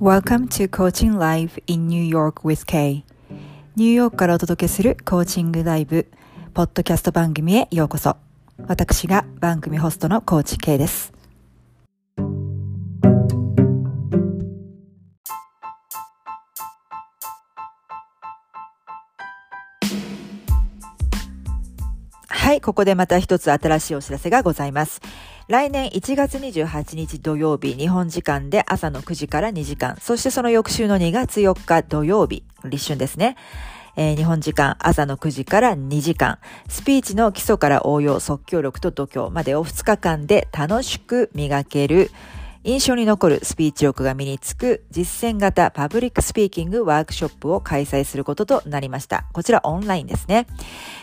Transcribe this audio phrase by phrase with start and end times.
[0.00, 3.02] Welcome to Coaching Live in New York with Kay.
[3.74, 6.06] ニューヨークからお届けするコーチングライブ
[6.54, 8.16] ポッドキャスト番組へようこそ。
[8.68, 11.12] 私が番組ホストのコーチ K です。
[22.68, 25.00] ここでまた一つ新しいお知らせがございます。
[25.46, 33.36] 来年1月28日土曜日、日本時間で朝の9時から2時間、そしてその翌週の2月4日土曜日、立春ですね。
[33.96, 42.10] えー、日本時間朝の9時から2時間、スピーチの基礎から応用、即興力と度胸までを2日間で楽しく磨ける、
[42.68, 49.24] 印象に残るスピーチ力が身につく実践型 public speaking ワークショップを開催することとなりました。
[49.32, 50.46] こちらオンラインですね。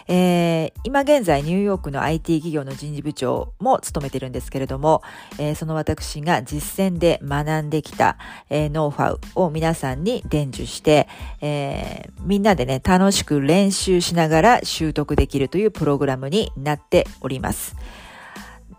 [0.07, 5.01] えー、今現在ニューヨークの IT 企業の人事部長も務めてるんですけれども、
[5.39, 8.19] えー、その私が実践で学んできた、
[8.51, 11.07] えー、ノウハウを皆さんに伝授して、
[11.41, 17.75] えみんなでね、楽しく練習しながら習得できるというプログラムになっております。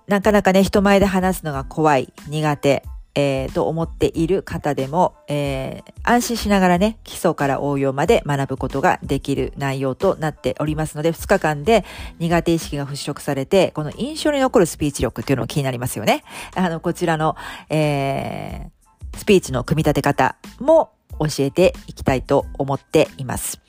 [0.08, 2.84] なかなかね、人前で話すのが怖い、苦手、
[3.16, 11.84] えー、と思っている方でも、えー、安心しながらね、基礎から応用まで学ぶことができる内容となっておりますので、2日間で
[12.18, 16.24] 苦手意識が払拭されて、この印象に残るスピーチ力っていうのも気になりますよね。
[16.54, 17.36] あの、こちらの、
[17.70, 23.60] えー、スピーチの組み立て方も教えていきたいと思っています。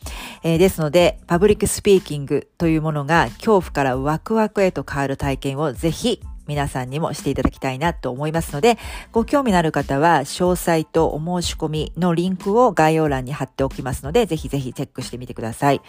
[0.43, 8.77] えー、ですので、パブリックスピーキングというものが恐怖からワクワクへと変わる体験をぜひ皆さんにもしていただきたいなと思いますので、
[9.11, 15.81] ご興味のある方は、詳細とお申し込みのリンクを概要欄に貼っておきますので、ぜひぜひチェックしてみてください。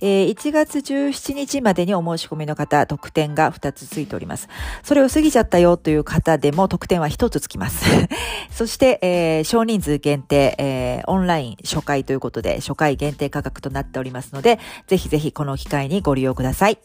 [0.00, 4.48] えー、1月17日までにお申し込みの方、特典が2つついております。
[4.82, 7.84] それを過ぎちゃったよという方でも特典は1つつきます。
[8.50, 16.78] そして、えー、少人数限定、えー、オンライン初回ということで、初回限定価格となっておりますので、ぜひぜひこの機会にご利用ください。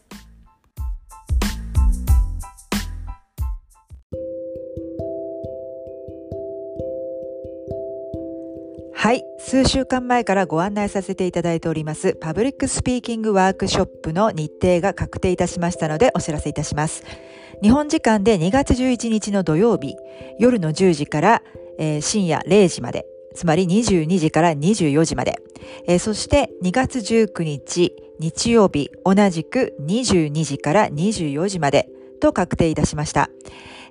[9.02, 9.26] はい。
[9.40, 17.04] 数週間前からご案内させていただいております、パブリックスピーキングワークショップの日程が確定いたしましたのでお知らせいたします。
[17.64, 19.96] 日本時間で2月11日の土曜日、
[20.38, 21.42] 夜の10時から、
[21.80, 25.40] えー、深夜0時まで、つまり22時から24時まで、
[25.88, 31.90] えー、そして2月19日日曜日、同じく22時から24時まで
[32.20, 33.32] と確定いたしました。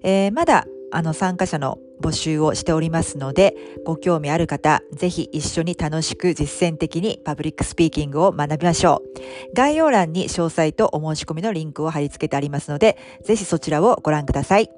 [0.04, 9.54] えー、まだあの参加者の募集をしておりますので、ご興味ある方、ぜひ一緒に楽しく実践的にパブリックスピーキングを学びましょう。
[9.54, 14.70] 概要欄に詳細とお申し込みのリンクを貼り付けてありますので、ぜひそちらをご覧ください。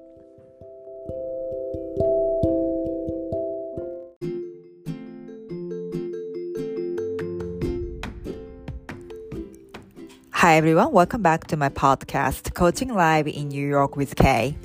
[10.43, 14.57] Hi everyone, welcome back to my podcast, Coaching Live in New York with Kay.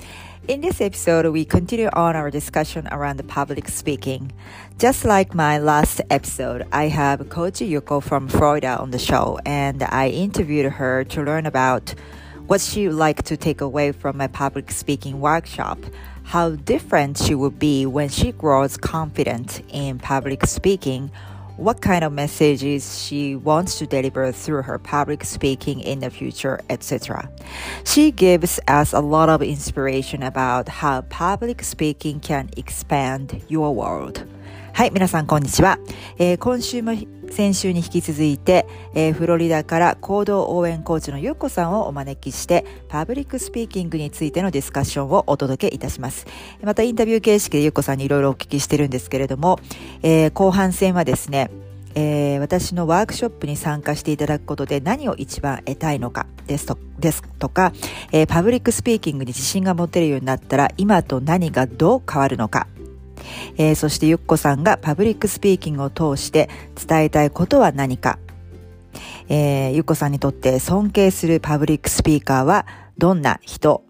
[0.46, 4.32] In this episode, we continue on our discussion around public speaking.
[4.78, 9.82] Just like my last episode, I have Coach Yuko from Florida on the show, and
[9.82, 11.94] I interviewed her to learn about
[12.46, 15.78] what she would like to take away from my public speaking workshop,
[16.22, 21.10] how different she would be when she grows confident in public speaking
[21.58, 26.60] what kind of messages she wants to deliver through her public speaking in the future,
[26.70, 27.28] etc.
[27.84, 34.24] She gives us a lot of inspiration about how public speaking can expand your world.
[34.78, 35.80] はい、皆さんこんにちは。
[36.18, 36.92] えー、今週も
[37.32, 46.28] 先週に引き続いて、えー、フロリダから行動応援コーチのゆうこさんをお招きして、パブリックスピーキングについてのディスカッションをお届けいたします。
[46.62, 49.58] またインタビュー形式でゆうこさんにいろいろお聞きしてるんですけれども、
[50.04, 51.50] えー、後半戦はですね、
[51.96, 57.72] えー、私のワークショップに参加していただくことで何を一番得たいのかですとですとか、
[58.12, 62.68] えー、パブリックスピーキングに自信が持てるようになったら今と何がどう変わるのか
[63.56, 68.18] えー、そしてゆっこさんがパブリックスピーキングを通して伝えたいことは何か、
[69.28, 72.66] えー、ゆっこさんにとって尊敬するパブリックスピーカーは
[72.96, 73.84] どんな人？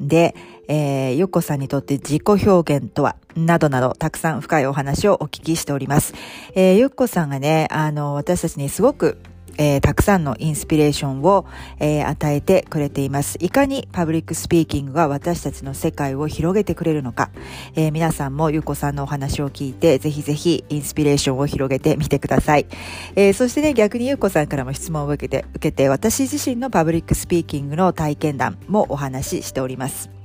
[0.00, 0.34] で、
[0.66, 3.16] えー、ゆっこさんにとって自己表現とは？
[3.36, 6.14] などなど、たくさん深いお話をお聞きしております。
[6.54, 9.18] えー、ゆっこさんがね、あの、私たちにすごく
[9.58, 11.46] えー、たくさんのインスピレーションを、
[11.78, 13.38] えー、与えてくれています。
[13.40, 17.30] いかにパブリックスピーキングが私たちの世界を広げてくれるのか、
[17.74, 22.66] えー、皆さんもゆうこさんのお話を聞いて、ぜひぜひインスピレーションを広げてみてください。
[23.16, 30.23] えそしてね、逆にゆうこさんからも質問を受けて、受けて、私自身のパブリックスピーキングの体験談もお話ししております。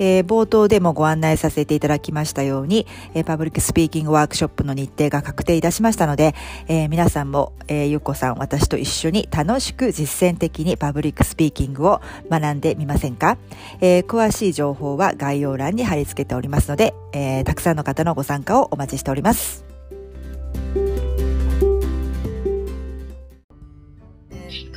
[0.00, 6.34] えー、冒頭でもご案内させていただきましたように、えー、パブリックスピーキングワークショップの日程が確定いたしましたので、
[6.66, 13.38] えー、皆さんも、えゆっこさん、私と一緒に楽しく実践的にパブリックスピーキングを学んでみませんか、
[13.80, 19.70] え詳しい情報は概要欄に貼り付けておりますので、えたくさんの方のご参加をお待ちしております。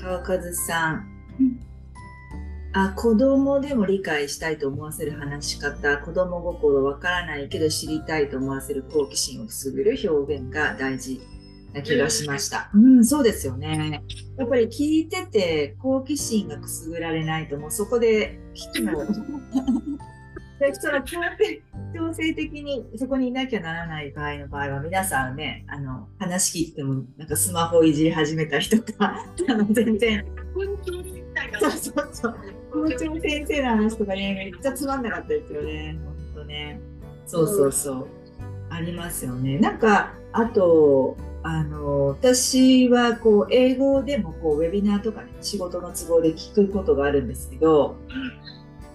[0.03, 1.07] 川和さん、
[2.73, 11.21] あ子供でも理解したいと思わせる話し方子供心わからないけど知りたいと思わせる好奇心をくすぐる表現が大事
[11.73, 12.69] な気がしました。
[12.73, 14.03] うん、そうですよね。
[14.37, 19.05] やっぱり聞いてて好奇心がくすぐられないともうそこで聞くの
[20.59, 21.61] でその強制
[21.93, 29.15] 強制的にそこにいなきゃならない場合の場合は皆さんねあの話聞いてもなんかスマホいじり始めたりとか
[29.47, 30.25] あの全然。
[31.59, 32.62] そうそうそう。
[32.73, 35.97] 校長先生の話とかね、めっちゃつまんなかったですよね。
[36.03, 36.81] 本当ね。
[37.27, 38.07] そうそうそう。
[38.69, 39.59] ありますよね。
[39.59, 47.97] なんか、あと、あの、私はこう、英語でもこう、ウェビナーとかね、仕事の都合で聞くことがあるんですけど、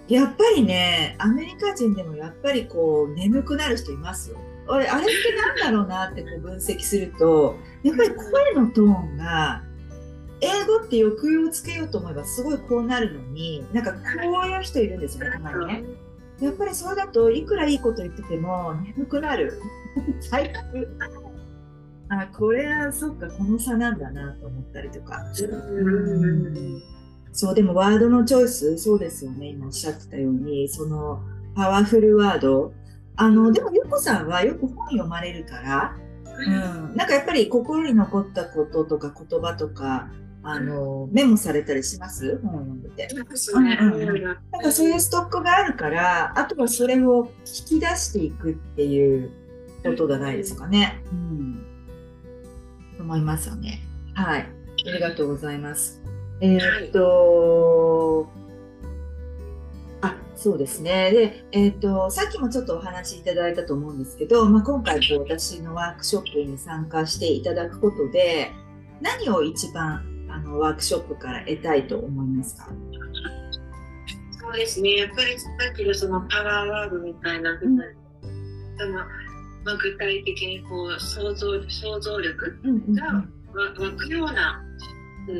[0.09, 4.37] やっぱりね、アメリカ人でもやっぱりこう、眠くなる人いますよ。
[4.67, 9.63] あれ、あれってなんだろうなってこう分析すると、やっぱり声のトーンが、
[10.41, 13.99] 英語って抑揚をつけようと思えばすごいこうなるのになんかこ
[14.43, 15.83] ういう人いるんですよねたまにね。
[16.41, 19.61] やっぱりそれだといくらいいこと言ってても眠くなる。
[20.21, 20.87] 最悪。
[22.11, 25.21] あこれはそっかこの差なんだなと思ったりとか。
[25.41, 26.81] うん。
[27.31, 29.49] そうでもワードのチョイスそうですよね。
[29.49, 31.21] 今おっしゃってたようにその
[31.55, 32.73] パワフルワード。
[33.17, 36.49] あのでもゆこさんはよく本読まれるから、う
[36.93, 40.09] ん、なんかやっぱり心に残ったこととか言葉とか
[40.41, 42.39] あの、メモされたりします？
[42.41, 43.07] 本を読んでて。
[43.13, 49.31] なんかそういうストックがあるから、あとはそれを引き出していくっていう
[49.83, 51.03] ことがないですかね。
[51.11, 51.65] うん。
[52.97, 53.81] と思いますよね。
[54.13, 54.41] はい。
[54.41, 54.47] あ
[54.85, 56.01] りがとうございます。
[56.41, 58.29] えー、っと、
[60.01, 61.11] あ、そうですね。
[61.11, 68.51] で、えー、っと、さっきもちょっとお話しいただいたと思うんですけど、まあ、今回こう私のワークショップに参加していただくことで、
[69.01, 70.08] 何を一番
[70.39, 72.69] あのワークショップから得たいと思いますか？
[74.39, 74.95] そうですね。
[74.95, 78.93] やっぱりさっきのそのパワーワードみたいな、うん、その
[79.65, 82.59] まあ、具体的にこう想像想像力
[82.93, 84.63] が湧くような、
[85.27, 85.35] うん、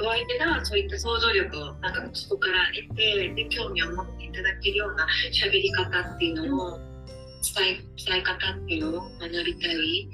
[0.00, 10.08] お相手がそういった想像力をなんかそこから得てで興味を持っていただけるような喋り方っていうのを、伝え伝え方っていうのを学びたい。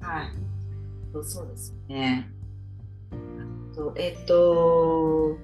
[0.00, 0.30] はい、
[1.24, 2.30] そうですね。
[3.78, 5.38] と、えっと、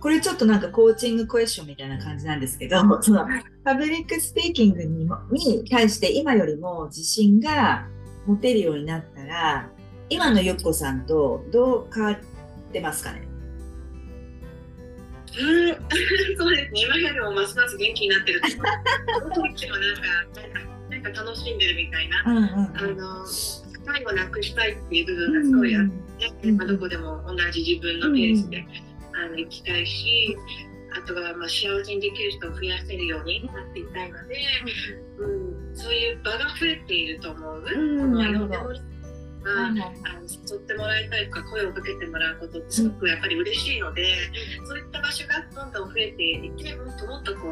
[0.00, 3.26] これちょっとなんか coaching question みたいな感じなんですけど、その
[3.62, 7.86] パブリックスピーキングにもに対して今よりも自信が
[8.26, 9.68] 持てるようになったら、
[10.08, 12.18] 今のゆっこさんとどう変わっ
[12.72, 13.28] てますかね？
[15.36, 15.74] うん、
[16.38, 16.80] そうですね。
[16.86, 18.40] 今よりもますます元気になってる。
[18.48, 20.02] その時もなんか、
[20.90, 22.24] なんか楽しんでるみたいな。
[22.26, 26.03] うんうん、あの、最後なくしたいっていう部分がすごいあって、
[26.56, 28.64] まあ、どこでも同じ自分のペースで、
[29.12, 30.36] あの行きたいし
[30.96, 34.36] あとはまあ幸せにできる人を増やせるようになっていたいので、
[35.18, 37.64] うん、そういう場が増えていると思う。
[37.66, 38.54] うん、なるほど。
[39.46, 39.76] あの
[40.22, 44.14] 誘ってもらいたいとか声をかけてもらうことってすごくやっぱり嬉しいので、
[44.66, 47.48] そういった場所がどんどん増えていってもっともっとこ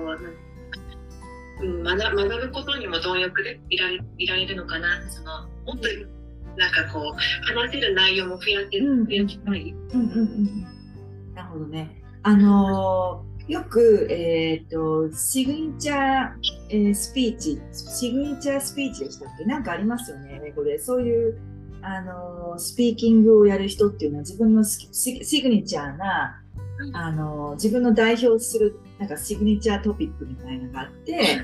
[1.60, 5.10] う、うん、学学ぶことにも貪欲でいられいられるのかな。
[5.10, 5.88] そのもっと
[6.56, 9.74] なんかこう話せる内容も増やせる、増やしたい。
[11.34, 12.02] なるほどね。
[12.22, 16.30] あのー、よく、えっ、ー、と、シグニチャー、
[16.68, 19.44] えー、スピーチ、シグニチャースピーチでしたっけ？
[19.44, 20.78] なんかありますよね、英語で。
[20.78, 21.38] そういう、
[21.84, 26.40] あのスピーキングをやる人っていうのは自分のシグニチャーな、
[26.92, 31.42] あの自分の代表するなんかシグニチャートピックみたいなのがあって、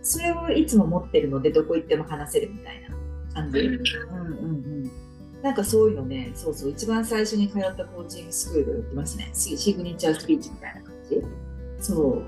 [0.00, 2.96] それをいつも持ってるのでどこ行っても話せるみたいな。
[3.34, 3.58] 感じ。
[3.58, 4.50] うんうんう
[4.86, 5.04] ん
[5.44, 9.30] なんかそういうのね、そうそう、一番最初に通ったコーチングスクールで言ってますね。
[9.34, 11.22] シグニチャースピーチみたいな感じ。
[11.80, 12.22] そう。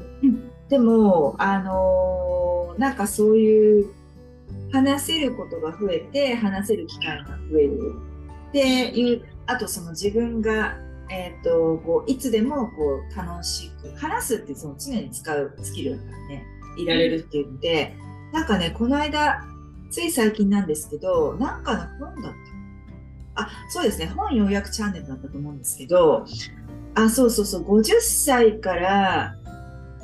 [0.69, 3.87] でも、あのー、なんかそういう
[4.71, 7.95] 話せることが増えて、話せる機会が増える
[8.51, 10.77] っていう、あとその自分が、
[11.09, 16.45] えっ、ー、と、こう、いつでもこう楽しく、話すってその常に使うスキルだからね、
[16.77, 17.97] いられるっていうので、
[18.35, 19.43] なんかね、この間、
[19.91, 22.33] つい最近なんですけど、なんかの本だっ
[23.35, 23.43] た。
[23.43, 24.07] あ、そうですね。
[24.07, 26.25] 本要約チャンネルだったと思うんですけど、
[26.95, 29.37] あ、そうそうそう、50歳から、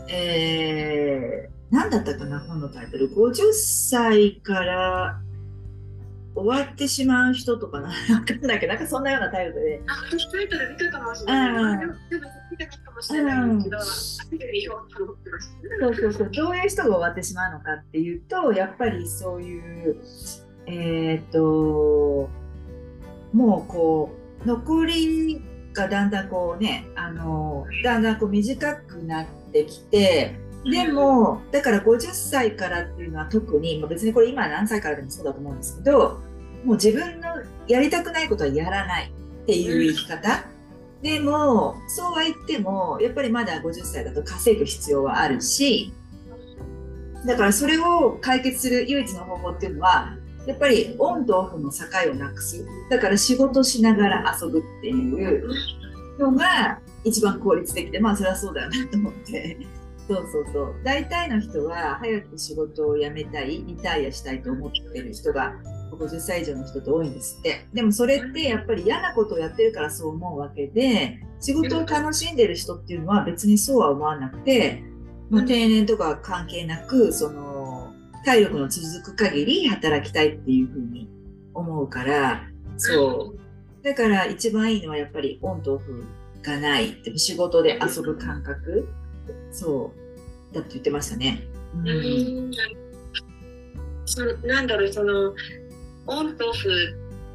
[0.09, 3.11] えー、何だったかな、本のタイトル。
[3.11, 5.21] 50歳から
[6.35, 9.83] 終わってしまう人とかな、 わかんないけど、なんかそんなようなタイトルで。
[9.87, 11.87] あ、私タイトル見たかもしれない。
[12.51, 14.27] 見たかもしれないけど、そ
[15.89, 19.97] うそうそう、どういう人が終わってしまうのかっていうと、やっぱりそういう、
[20.67, 22.31] えっ、ー、と、
[23.33, 24.11] もうこ
[24.45, 36.21] う、残りがだんだんこうね、あの、だんだんこう短くなってきて、でも、だから50歳からっていうのは特に、まあ、別にこれ今何歳からでもそうだと思うんですけど、
[36.64, 37.28] もう自分の
[37.66, 40.45] やりたくないことはやらないっていう生き方。
[41.02, 45.92] でも、そうは言っても、やっぱりまだ50歳だと稼ぐ必要はあるし、
[47.26, 50.16] だからそれを解決する唯一の方法っていうのは、
[50.47, 52.64] やっぱりオンとオフの境をなくす。
[52.88, 55.49] だから仕事しながら遊ぶっていう
[56.19, 59.57] のが一番効率的で、まあそれはそうだよなと思って。
[60.12, 60.75] そうそうそう。
[60.85, 65.54] 大体の人は早く仕事を辞めたい、リタイアしたいと思ってる人が
[65.92, 67.66] 50歳以上の人って多いんですって。
[67.73, 74.83] でもそれってやっぱり嫌なことをやってるからそう思うわけで、仕事を楽しんでる人っていうのは別にそうは思わなくて、
[75.31, 77.92] もう定年とか関係なく、その、
[78.25, 81.09] 体力の続く限り働きたいっていうふうに
[81.54, 82.42] 思うから、
[82.76, 83.83] そう。
[83.83, 86.04] だから一番いいのはやっぱりオンとオフ
[86.42, 86.97] がない。
[87.16, 88.88] 仕事で遊ぶ感覚。
[89.50, 90.01] そう
[90.52, 91.49] だって言ってましたね。
[91.75, 92.50] うん、
[94.04, 95.35] そなんだろうその
[96.06, 96.68] オンとオフ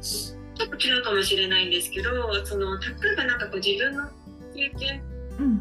[0.00, 2.10] ちょっと違うかもしれないんですけど
[2.44, 4.08] その例えばなんかこう自分の
[4.54, 5.02] 経験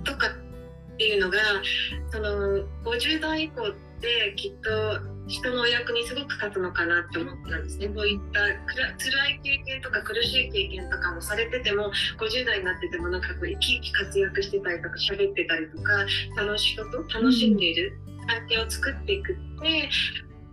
[0.03, 7.87] とかっていうのが、うん、その50代以降ってきっと人のお役にすごく立つのかなって思ったんですね。
[7.89, 16.05] こういった辛い経験とか苦しい経験とかもされてても50代になっててもなんかこう生き生き活躍してたりとか喋ってたりとか
[16.37, 19.89] 楽しいこと楽しんでいる関係を作っていくって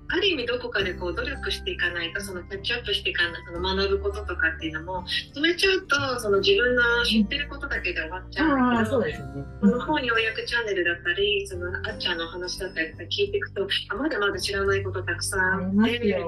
[0.09, 9.27] ある意味どこかでこう努力していかないとそのキャッチアップしていかないその学ぶこととかっていうのも止めちゃうとその自分の知ってることだけで終わっちゃうんだけど、そうですね、
[9.61, 16.25] この本要約チャンネルだったりそのあっちゃんの話だったりとか聞いていくとあまだまだ知らないことたくさんあって。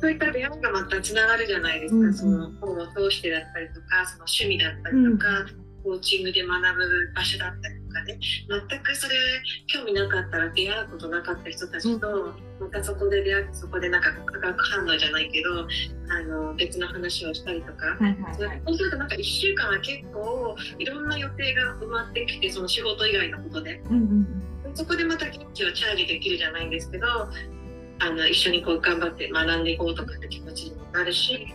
[0.00, 8.18] そういった出会いがまたつながるじゃないですか、うん、その本を通してだったりとかその趣味だったりとか、うんコーチングで学ぶ場所だったりとかね。
[8.68, 9.14] 全くそれ
[9.68, 15.68] 興味なかったら出会うことなかった人たちと、またそこで出会ってそこでなんか化学反応じゃないけど
[16.08, 23.96] あの別の話をしたりとか、はいはいはい、そうするとなんか1週間は結構いろんな予定が埋まってきてその仕事以外のことで、うん
[24.66, 27.06] うん、そこでまた元気をチャージできるじゃないんですけど
[27.98, 31.46] あの一緒にこう頑張って学んでいこうとかって気持ちになるし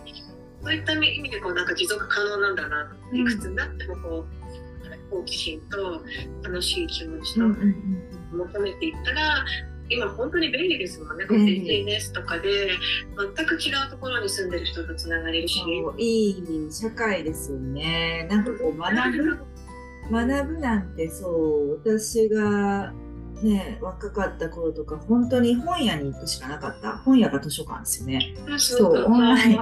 [0.62, 4.42] そういった意味でこうなんか持続可能なんだな、うん、いくつになってもこう
[5.10, 6.02] 好奇心と
[6.42, 7.40] 楽しい気持ちと
[8.36, 9.44] 求めていったら、
[9.90, 12.70] 今本当に便利ですもんね、うん、SNS とかで
[13.36, 15.60] 全く違うところに住んでる人とつながれるし。
[15.98, 18.26] いい社会ですよね。
[18.30, 19.38] なんかこう学ぶ
[20.10, 22.92] 学ぶなんてそう私が
[23.42, 26.98] ね、若かった頃とか本当に本屋に行くしかなかった。
[26.98, 28.34] 本屋が図書館ですよね。
[28.56, 29.58] そうオンライン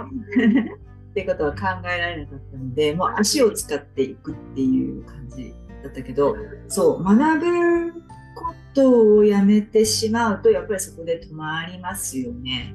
[1.11, 6.37] ってことは考えられなかったのでもう足を使っていくっていう感じだったけど
[6.69, 7.93] そう学ぶ
[8.35, 12.75] ことをやめてしまうとやっぱりそこで止まりますよね。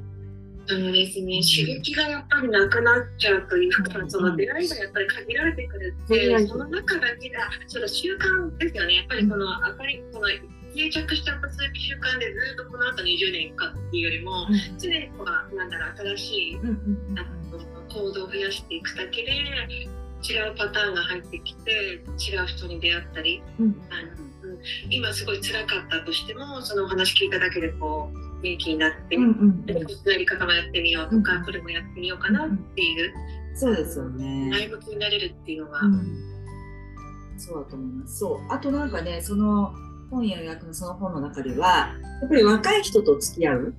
[0.68, 10.28] そうですね、刺激がやっぱりなくなっちゃうというか、うん、その出会いがやっぱり限られてくるって、うん、その中だけが、その習慣ですよね、やっぱりその、あかり、その
[10.74, 14.48] 定着したそういう習慣でずっとこの後20年いくかっていうよりも、
[14.80, 17.16] 常にこうなんだろう新しい、うん、
[17.96, 19.32] 行動を増やしていくだけで
[20.22, 24.56] 違うパターンが入ってきて違う人に出会ったり、うん、あの
[24.90, 33.14] 今すごい辛かったとしてもそのお話聞いただけでこう元気になって、うんうん、やり方もやってみようとか、これもやってみようかなっていう、
[33.56, 34.50] そうですよね。
[34.50, 35.82] 内部になれるっていうのは、
[37.38, 38.18] そうだと思います。
[38.20, 38.54] そう。
[38.54, 39.74] あとなんかねその
[40.12, 43.74] 本や役のその本の中ではやっぱり若い人と付き合う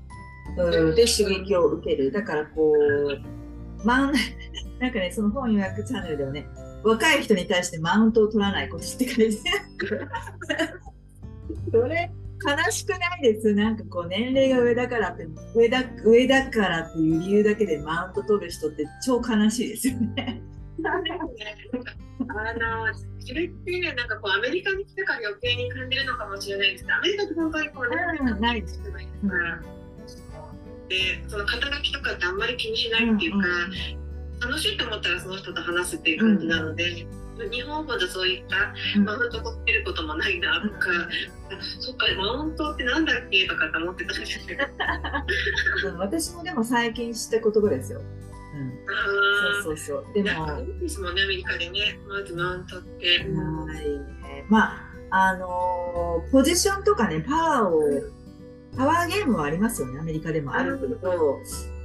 [0.96, 2.10] で刺激を受ける。
[2.10, 3.35] だからこう
[3.84, 4.12] マウン
[4.80, 6.46] なんかねその本予約チャンネルではね
[6.82, 9.38] 若い人に対してマウントを取らないことって感じ。
[11.72, 12.10] それ。
[12.44, 13.54] 悲しくないです。
[13.54, 20.42] なんかこう年齢が上だからって上だ上だからっていう理由だけでマウント取る人って超悲しいですよね。
[22.28, 27.96] あのそれってなんかこうアメリカに来たから余計に感じるのかもしれないですけどアメリカって本当にこうね、
[28.32, 28.78] うん、ないです。
[28.82, 29.30] か、うん、
[30.88, 37.06] でその肩書きとかってあんまり気にしないっていうか、うん、楽しいと思ったらその人と話すっていう感じなので、
[37.50, 40.88] 日本ほどそういったマウント取ってることもなないなとか、
[41.80, 44.64] そっかマウントってなんだっけとかって思ってたんですけど
[45.98, 48.00] 私もでも最近知った言葉ですよ。
[48.00, 50.22] うん、あそうそうそう。
[50.22, 50.60] でも。
[50.60, 52.00] いいですもんねアメリカでね。
[52.08, 53.18] まずマウントって。
[53.18, 57.80] はいね、まああのー、ポジションとかねパワーを
[58.76, 60.54] パワーゲームはありますよねアメリカでも。
[60.54, 61.40] あるけど、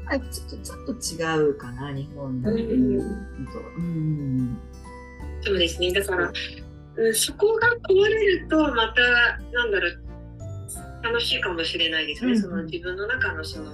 [0.05, 2.51] はい、ちょっとちょっと違うかな日本の。
[2.51, 3.01] っていう
[3.51, 3.59] と。
[3.77, 4.57] うん。
[5.41, 5.91] そうですね。
[5.91, 6.31] だから、
[6.97, 9.01] うん、そこが壊れるとまた
[9.51, 10.01] なんだろう
[11.03, 13.71] 楽しいかもしれないですね、うん、その自分の中のその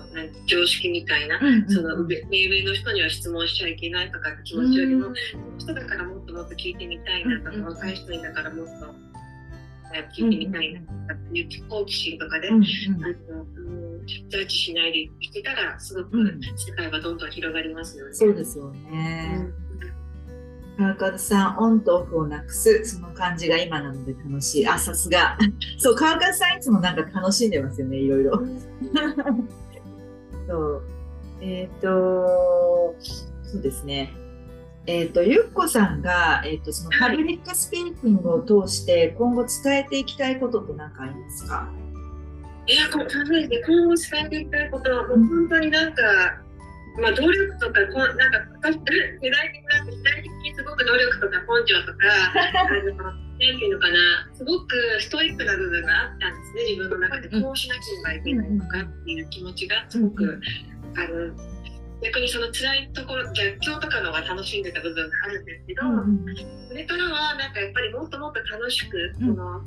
[0.48, 8.96] 常識みたいな、うん、その上上の人には質問しちゃいけないとか気持ちよりも、うん、その人だからもっともっと聞いてみたいなとか、若い人にだからもっと
[10.16, 10.80] 聞いてみたいな
[11.14, 16.18] っていう好奇心とかで、あのジャッジしないで生きてたらすごく
[16.56, 18.14] 世界はどんどん広がりますよね。
[18.14, 19.48] そうですよね。
[20.78, 24.68] 川上さん、オンとオフをなくす、その感じが今なので楽しい。
[24.68, 25.36] あ、さすが。
[25.80, 28.40] そう、川上さんいつもなんか楽しんでますよね、いろいろ。
[30.48, 30.84] そう。
[31.42, 32.96] えっ、ー、と、
[33.44, 34.14] そうですね。
[34.88, 41.70] えっ、ー、と、ゆっこさんが、えっ、ー、と、そのパブリックスピーキングを通して今後伝えていきたいことって何かありますか？
[42.68, 46.02] いや、こう考えて今後伝えていきたいことは、もう本当になんか、
[47.02, 52.08] まあ、努力とかこなんか世代的な時代的にすごく努力とか根性とか
[52.60, 56.64] あのなんていうのかなすごくストイックな部分があったんですね。
[56.76, 60.42] 自分の中でこうしなければいけないとかっていう気持ちがすごく、
[60.96, 61.57] あの
[62.02, 66.26] 逆にその辛いところ逆境とかのが楽しんでた部分があるんですけど、うん、
[66.70, 69.64] それからはなんかやっぱりもっともっと楽しく、うん、そのまあ、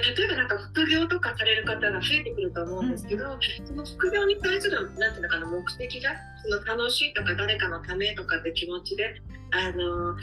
[0.00, 6.10] 例えばなんか副業とかされる方が増えてくると思うんですけど、うん、その副業に対するなんていうのかな目的が
[6.42, 9.20] その楽しいとか誰かのためとかって気持ちで
[9.50, 10.18] あの、うん、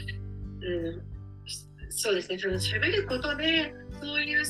[1.90, 4.44] そうですねその喋ることでそういう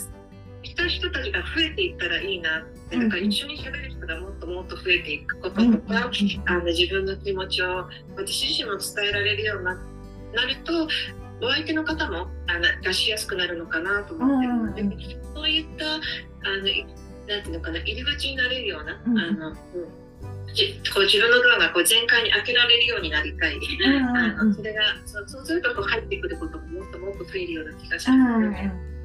[0.67, 6.11] した人たちが増えていったらいいなってなんか一緒に喋る人がもっともっと増えていくこととか、
[6.47, 10.89] あの自分の気持ちを私自身も伝えられるようになると
[11.41, 14.83] お相手の方もあの出しやすくなるのかなと思ってるので、
[15.35, 16.63] そういったあの
[17.27, 19.55] なんていうのかな入り口になれるような、あの、うん。
[20.95, 23.59] こう自分のドアがこう全開に開けられるようになりたい、
[24.39, 28.96] あのそれがそうそうするとこう入ってくることももっともっと増えるような気がするので。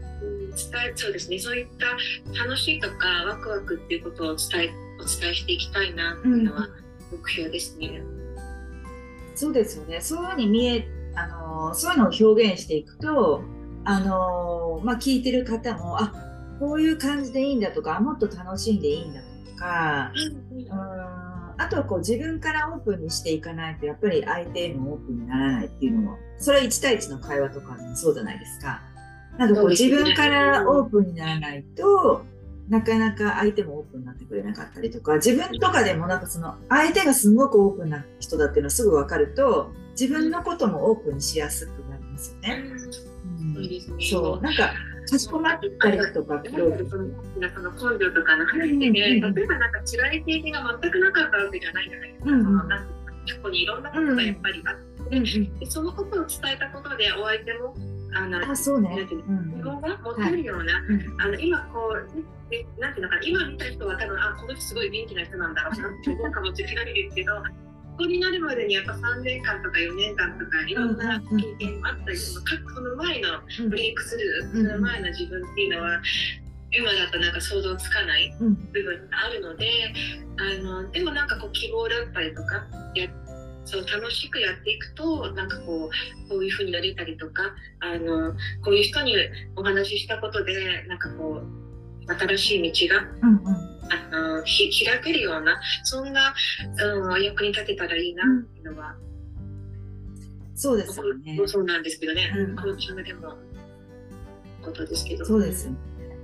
[0.51, 1.39] 伝えそうですね。
[1.39, 6.67] そういった楽しいとかワクワクっていうことを伝えお伝えしていきたいなっていうのは
[7.11, 7.87] 目標ですね。
[7.87, 10.01] うん、そうですよね。
[10.01, 13.43] そういうふうに見えあのそういうのを表現していくと
[13.83, 16.13] あの、まあ、聞いてる方もあ
[16.59, 28.81] こういう感じでいいんだとかもっと楽しんでいいんだとか、うん、あとはこう自分からオープンにしていかないとやっぱり相手もオープンにならないっていうのもそれは1対1の会話とかもそうじゃないですか。
[29.37, 32.25] なんかこう自分からオープンにならないと、
[32.69, 42.63] なかなか相手もオープンになってくれなかったりとか、自分とかでもなんかその相手がすごくオープンな人だっていうのはすぐ分かると、自分のこともオープンにしやすくなりますよね。
[43.39, 44.73] うん、そう、なんか、
[45.09, 46.77] かしこまったりとか、その根
[47.99, 52.31] 性とかの話で、例えばなんか辛い経験が全くなかったわけじゃないじゃないですか。
[52.31, 52.77] うん、その過
[53.43, 54.75] 去にいろんなことがやっぱりあっ
[55.09, 57.75] て、うん、でそのことを伝えたことでお相手も
[58.13, 60.83] あのあそうね、自分が持ってるような、はい、
[61.19, 67.33] あの今こうえなんていうのかな今見た人は多分あこの人すごい元気な人なんだろうなって思うかもしれないですけど
[67.97, 76.01] ここになるまでにやっぱ3年間とか4年間とかいろんな経験もあったりとか、その前のブレイクスルー、その前の自分っていうのは
[76.71, 79.93] 今だとなんか想像つかない部分があるので、
[80.37, 83.07] あのでもなんかこう希望だったりとかや
[83.65, 85.89] そう楽しくやっていくとなんかこ
[86.25, 89.15] うこういうふうになれたりとかあのこういう人に
[89.55, 91.41] お話ししたことでなんかこ
[92.07, 93.47] う新しい道が、うんうん、
[93.91, 96.33] あのひ開けるようなそんな、
[96.77, 98.95] うん、役に立てたらいいなっていうのは、
[99.37, 101.39] うん、そうですよね。
[101.45, 103.35] そうなんですけどね、うん、コーチングでも
[104.63, 105.25] ことですけど。
[105.25, 105.77] そうですよね。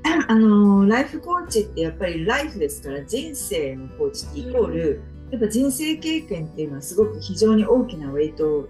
[0.28, 8.68] あのライフコーチってやっぱりライフですから人生のコーチってイコール、うんやっぱ人生経験っていうのはすごく非常に大きなウェイトを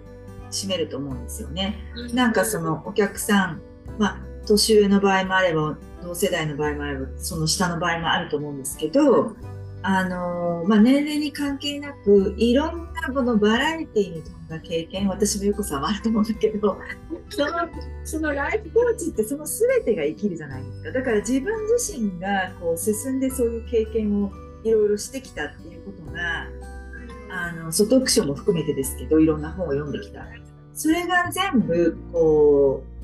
[0.50, 1.78] 占めると思うんですよね。
[2.12, 3.62] なんかそのお客さん、
[3.98, 9.36] まあ、年上の場合もあれば同世代の場合もあればその下の場合もあると思うんですけど、
[9.82, 16.78] あのまあ、年齢に関係なくいろんなこのバラエティーに富んだ経験私もよこさんはあると思うんだけど
[17.30, 17.50] その
[18.04, 24.32] そのライフコーチってその全てが生きるじゃないですかだから自分自身がこう進んでそういう経験を
[24.64, 26.46] いろいろしてきたっていうことが
[27.30, 30.26] あの外読書も含めてですけどいろんな本を読んできた
[30.74, 32.98] それが全部こう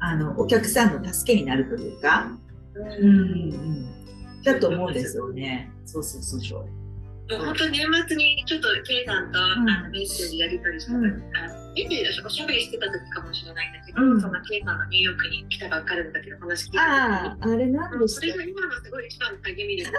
[0.00, 2.28] あのお客さんの助けになるというか、
[2.74, 5.70] うん、うん、だと思うんですよね。
[5.86, 6.83] そうそうそうそう。
[7.30, 19.92] 本当年末にちょっとケイさんと、あのメッセージやり取りした時、うん、メッセージおしゃべりしてた時かもしれないんだけど、うん、そんなケイさんがニューヨークに来たばっかりだけど話聞いてあああれなんですかそれが今のすごい一番の励みです。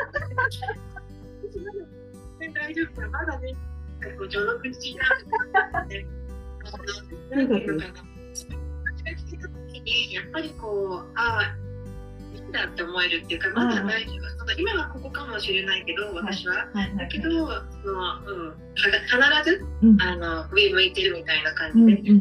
[2.54, 3.54] 大丈夫かまだね、
[4.18, 6.10] こう序の口なんで、ね、
[7.32, 8.16] なんていうのかな。
[10.12, 11.56] やっぱりこう、ああ、
[12.48, 14.40] んだって思えるっていうか、まだ大丈夫。
[14.40, 16.68] その今はここかもしれないけど、私は。
[16.98, 18.90] だけど、その、うん、必
[19.44, 22.12] ず、うん、あの、上向いてるみたいな感じで。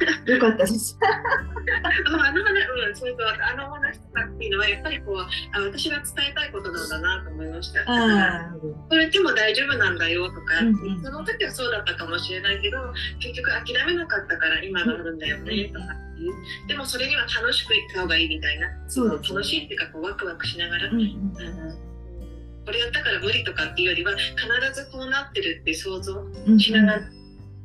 [0.00, 0.98] うんうんよかったです。
[1.02, 2.36] あの話、
[2.88, 7.84] うん、そうそう、あの話とかっていうのは、やっぱりこう、あ、私が伝えたいことなんだなと思いました。
[7.84, 12.78] これでも大丈夫なんだよとか、うんうん、その時はそうだったかもしれないけど、
[13.20, 16.32] 結局諦めなかったから今があるんだよね、とかっていう。
[16.68, 18.68] でもそれには楽しくいった方がいいみたいな。
[18.88, 20.88] そう楽しいっていうか、こう、ワクワクしながら。
[20.88, 21.88] うんうん
[22.68, 24.36] これやったから無理とかっていうよりは必
[24.74, 26.22] ずこうなってるって想像
[26.58, 27.00] しながら、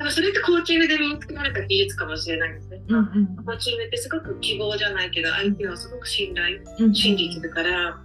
[0.04, 2.82] でもそれってコーチングで身につけられた技術かもしれないですね。
[2.90, 8.04] うんうん、コーチングってすごく希望じゃないけど相手はすごく信頼、うん、信じてるから。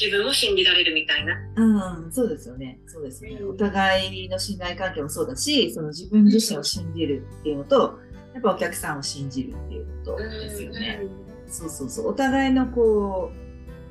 [0.00, 1.34] 自分を信じられるみたいな。
[1.56, 2.78] うん、そうですよね。
[2.86, 3.36] そうですね。
[3.42, 7.98] お互いの信頼関係もそうだし、その自分自身を信じるっていうのと、
[8.32, 11.00] やっぱお客さんを信じるっていうことですよね。
[11.02, 12.08] うん、そうそうそう。
[12.10, 13.32] お互いのこ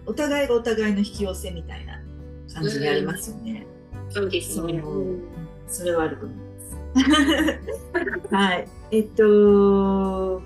[0.07, 2.01] う、お互いがお互いの引き寄せみたいな
[2.53, 3.67] 感じにありますよね。
[4.05, 4.81] うん、そうですね。
[5.67, 6.50] それはあると思います。
[8.31, 8.67] はい。
[8.91, 10.41] えっと、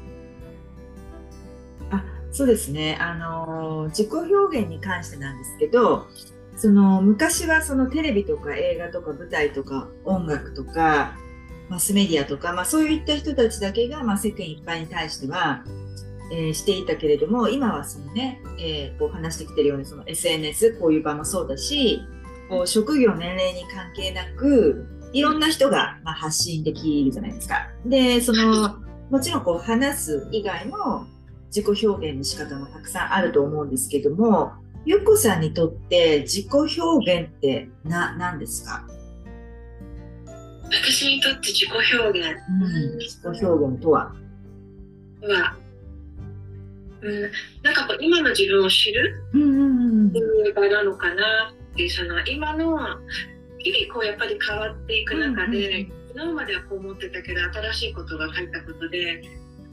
[1.92, 2.98] あ、そうですね。
[3.00, 6.08] あの、自己表現に関してなんですけど、
[6.58, 11.18] その昔はそのテレビとか映画とか舞台とか音楽とか
[11.70, 15.64] マスメディアとか、まあ、そういった人たちだけが、まあ、世間いっぱいに対しては、
[16.32, 22.02] えー、していたけれども今はそのね、えー、こう話してきてるようにその SNS こういう場もそうだし
[22.50, 27.70] こう職業年齢に関係なくいろんな人が、ま発信できるじゃないですか。
[27.86, 28.78] で、その、
[29.10, 31.08] もちろんこう話す以外の
[31.48, 34.52] 自己表現の仕方もたくさんあると思うんですけども、
[34.86, 38.86] ゆっこさんにとって自己表現ってな何ですか？
[40.66, 44.12] 私にとって自己表現、うん、自己表現とは？
[45.22, 45.58] は、
[47.02, 47.22] うん、
[47.64, 52.78] なんかこう今の自分を知るっていう場なのかなっていうその今の
[53.66, 59.24] 日々こうやっぱり変わっていく中で、うんうん、昨日まではこう思ってたけど新しいことが入ったことで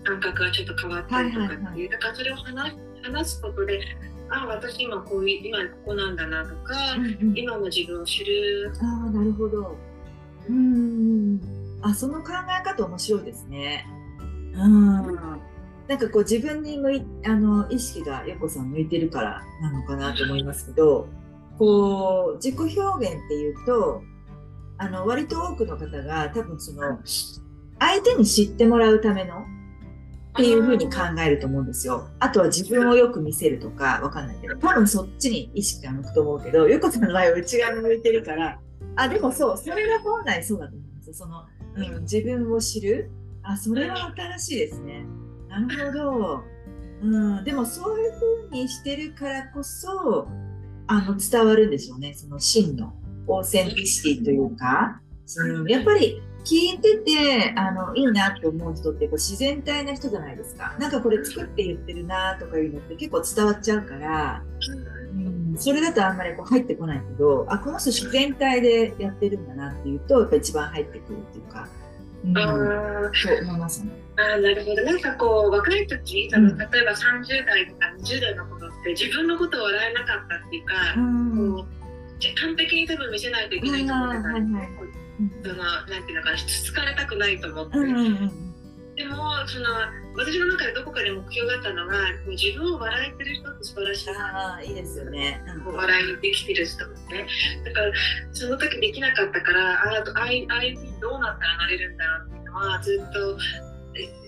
[0.04, 3.80] 感覚がちょっと変わったりとかっていう、はいはいはい、だからそれを話話すことで
[4.30, 8.72] あ私今こういう今ここなんだなとか、うんうん、今の自分を知る。
[8.80, 9.76] あなるほど。
[10.48, 11.40] うん。
[11.82, 13.86] あその考え方面白いですね。
[14.54, 15.40] うん。
[15.86, 21.08] なんかこう自分に向いあの意識がよこさん向いてるからなのかなと思いますけど
[21.58, 24.02] こう自己表現っていうと
[24.78, 26.98] あの割と多くの方が多分その
[27.78, 29.44] 相手に知ってもらうための
[30.32, 32.08] っていうふうに考えると思うんですよ。
[32.18, 38.58] あとは自分をよく見せるとかわかんないけど多分そっちに意識が向くと思うけどゆこさんの場合は内側に向いてるから
[38.96, 41.14] あでもそうそれが本来そうだと思うんですよ。
[41.14, 41.44] その、
[41.76, 43.10] うん、自分を知る
[43.42, 45.04] あそれは新しいですね。
[45.48, 46.40] なるほど。
[47.02, 50.28] うん、でもそういうふうにしてるからこそ
[50.86, 52.14] あの伝わるんでしょうね。
[52.14, 52.92] その真の
[53.26, 55.00] オーセンティシティというか、
[55.36, 60.76] うん、やっぱり聞いててあのいいなって思う人ってこう自然体な人じゃないですか。
[60.78, 64.42] なんかこれ作って言ってるなとかいうのって結構伝わっちゃうから、
[65.14, 71.68] うん、それだとあんまりこう入ってこないけどあこの人自然体でやってるんだなっていうとやっぱ一番入ってくるっていうか、
[72.24, 73.92] うん、そう思いますね。
[74.16, 74.82] あなるほど。
[74.82, 81.82] なんかこう若い時その、例えば30代とか20代の頃って自分のことを笑えなかったっていうか、うん、こう
[82.40, 84.70] 完璧に多分見せないといけないと思ってたんで、はいはい、
[85.42, 87.78] そのなんていうのかなつつかれたくないと思って。
[88.94, 89.16] でも
[89.46, 89.66] その
[90.14, 91.96] 私の中でどこかで目標があったのが
[92.28, 94.10] 自分を笑えてる人って素晴らしい。
[94.10, 97.14] あいいですよね、うん、笑いにできてる人って。
[97.14, 97.26] ね
[97.64, 97.92] だから
[98.32, 103.38] その時できなかったからああああいうふうにどうなったらなれるんだろうっていうのはずっと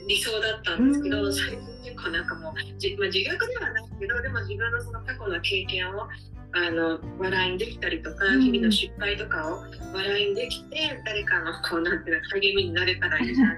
[0.06, 6.08] 理想だったんですけど、うん、最近結構なんかもうじ、まあ、自虐ではないけどでも自分のその過去の経験を
[6.56, 13.56] あの笑いにできたりとか、日々の失敗とかを笑いにできて誰かのこうなんていうの励みになれたらいいな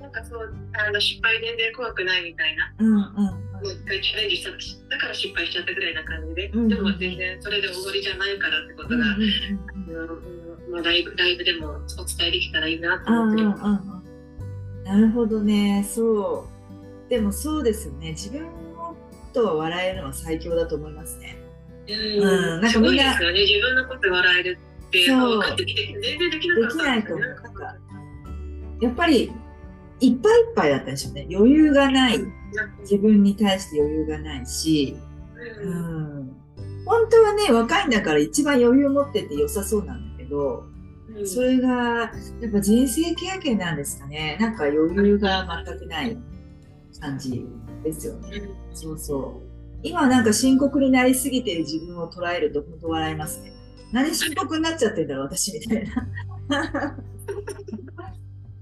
[0.00, 4.50] なんかそうあの失敗全然怖くないみたいな、うんうん、もう一回チャレンジした
[4.96, 9.02] だから失敗しちゃったぐらいな感じで、うんうん、でも全然それで終わりじゃないからってことが、うん
[10.66, 13.46] うん、まあ、ライブライブでもお伝えできたらいいなと思ってる。
[13.46, 13.99] うんうんうん
[14.90, 15.86] なるほどね。
[15.88, 16.48] そ
[17.06, 17.08] う。
[17.08, 18.10] でもそうですよね。
[18.10, 18.44] 自分
[19.32, 21.38] とは笑えるのは最強だと思いますね。
[21.88, 25.42] うん、なんかみんな、ね、自分のこと笑えるってそう。
[25.56, 27.28] 全然できないと思う。
[27.28, 27.76] なんか
[28.80, 29.30] やっぱり
[30.00, 31.28] いっぱいいっぱいだったでしょうね。
[31.30, 32.18] 余裕がない。
[32.80, 34.96] 自分に対して余裕がないし、
[35.62, 36.32] うん、
[36.84, 40.64] 本当はね、若いんだから一番余裕持ってて良さそうなんだけど、
[41.20, 42.06] うん、それがや
[42.48, 44.36] っぱ人生経験なんですかね。
[44.40, 46.18] なんか余裕が全くない
[47.00, 47.46] 感じ
[47.82, 48.48] ですよね。
[48.72, 49.50] そうそう。
[49.82, 53.52] 今なんか深刻になりすぎてる自分を捉えると本当笑いますね。
[53.92, 55.84] 何深刻になっちゃってんだろう、私みたい
[56.48, 56.96] な。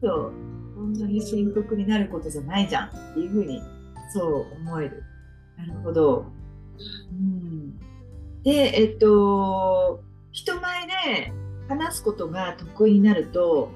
[0.01, 0.33] そう。
[0.75, 3.61] こんなに深刻になることじゃないじゃんっていうふうに、
[4.13, 5.03] そう思える。
[5.57, 6.27] なるほど。
[7.11, 7.77] うん、
[8.45, 11.33] で、えっと、人前で
[11.69, 13.71] 話すことが得意になると、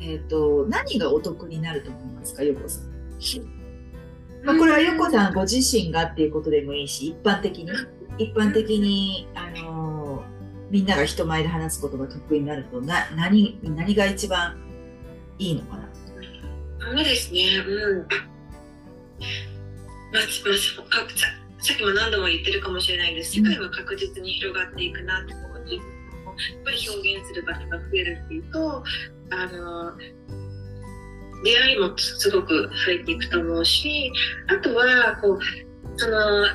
[0.00, 2.92] えっと、何がお得になると思いますか、ヨコさん？
[4.44, 7.70] まあ、これはヨコさんご自身がっていうことでもいいし、一般的に、
[8.18, 10.24] 一般的に、あの
[10.70, 14.58] みんなが人前で話すことが得意になると、な何何が一番
[15.38, 15.88] いいのかな？
[16.80, 17.98] そうですね、うん。
[18.00, 18.08] まあ、
[20.12, 20.22] まあ、
[21.62, 25.51] さっきも何度も言ってるかもしれないんです世界は確実に広がっていくなってこと
[26.36, 28.84] に、やっぱり表現する場所が増えるっていうと、
[29.30, 29.92] あの、
[31.44, 34.12] 出会いもすごく増えていくと思うし、
[34.48, 35.38] あとは、こう、
[35.96, 36.46] その、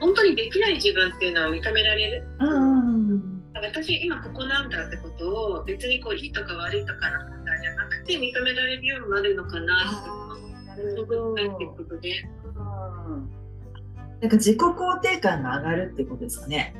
[0.00, 2.26] 本当にできない自分っていうのを認められる。
[2.40, 9.74] うん私今ここなんだってことを別にこういいとか悪いとかの問題じゃなくて認められるようになるのかな
[10.74, 11.06] っていう
[11.76, 12.12] ことで。
[14.20, 16.74] なんか自己肯定感が上がるってことですかね。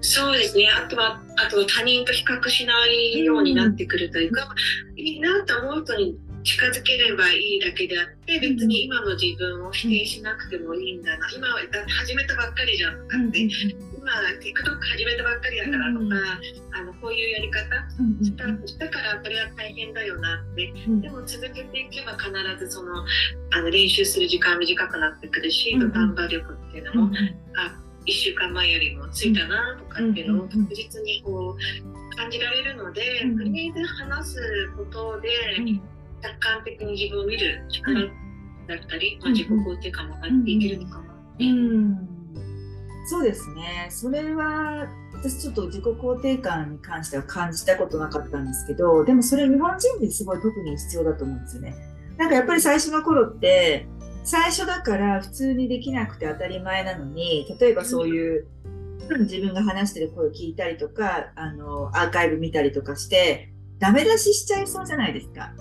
[0.00, 0.68] そうですね。
[0.68, 4.48] あとは、あとは他人と比較しないようになってくるというか、
[4.92, 11.60] うん、いいなと思う人に近づければいいだけであって別に今の自分を否定しなくてもいいんだな、今は
[12.02, 13.50] 始めたばっかりじゃんとかって、今
[14.40, 16.04] TikTok 始めたばっかりだからとか、
[16.72, 17.62] あのこういうやり方
[18.22, 23.04] したしたからこれは大変だよなって、でも続けていけば必ずその
[23.52, 27.14] あの練習する時間短くなってくるし、土壇場力っていうのも、
[27.56, 33.02] あ1週間前よりもついたなとかっていうのを確実にこう感じられるので、
[33.38, 34.36] とりあえず話す
[34.76, 35.28] ことで、
[36.20, 38.00] 客観的に自分を見る力
[38.66, 41.44] だったり、まあ、自己肯定感も上がっていけるのかなって。
[41.44, 42.10] うん
[43.06, 43.88] そうですね。
[43.90, 51.74] それは私ちょっと自己肯定感に関しては感じたことなかったんですけど、でもそれ日本人ですごい特に必要だと思うんですよね。
[52.18, 53.88] なんかやっぱり最初の頃って
[54.24, 58.46] 最初だから普通にできなくて当たり前なのに、例えばそういう、
[59.20, 65.52] 自分が話してる声を聞いたりとか、あのアーカイブ見たりとかして、ダメ出ししちゃいそうじゃないですか。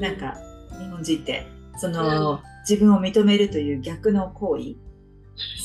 [0.00, 0.36] なんか
[0.78, 1.46] 日本人って。
[1.80, 4.74] その、うん、自分を認めるという逆の行為。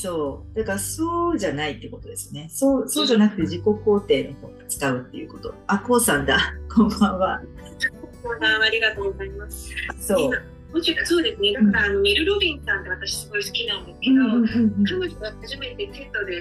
[0.00, 0.58] そう。
[0.58, 2.48] だからそうじゃないってことですね。
[2.52, 5.54] そうそうじゃなくて自己肯定の方が近いっていうこと。
[5.66, 6.38] あこうさんだ。
[6.72, 7.40] こんばんは。
[8.62, 9.74] ありがとうございます。
[9.98, 10.53] そう
[11.04, 11.52] そうですね。
[11.52, 14.16] だから、あのメル・ロビンズさんって私すごい好きなんですけど、
[14.84, 16.40] 彼女が初めて TED で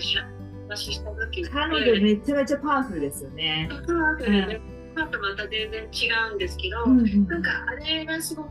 [0.70, 3.70] 話した時彼女めちゃめちゃパワフルですよね。
[3.86, 4.60] パワフルで、う。
[4.60, 4.74] ん。
[4.94, 8.50] 今とまた全然違うんですけど、うんうん、なんかあれがすごく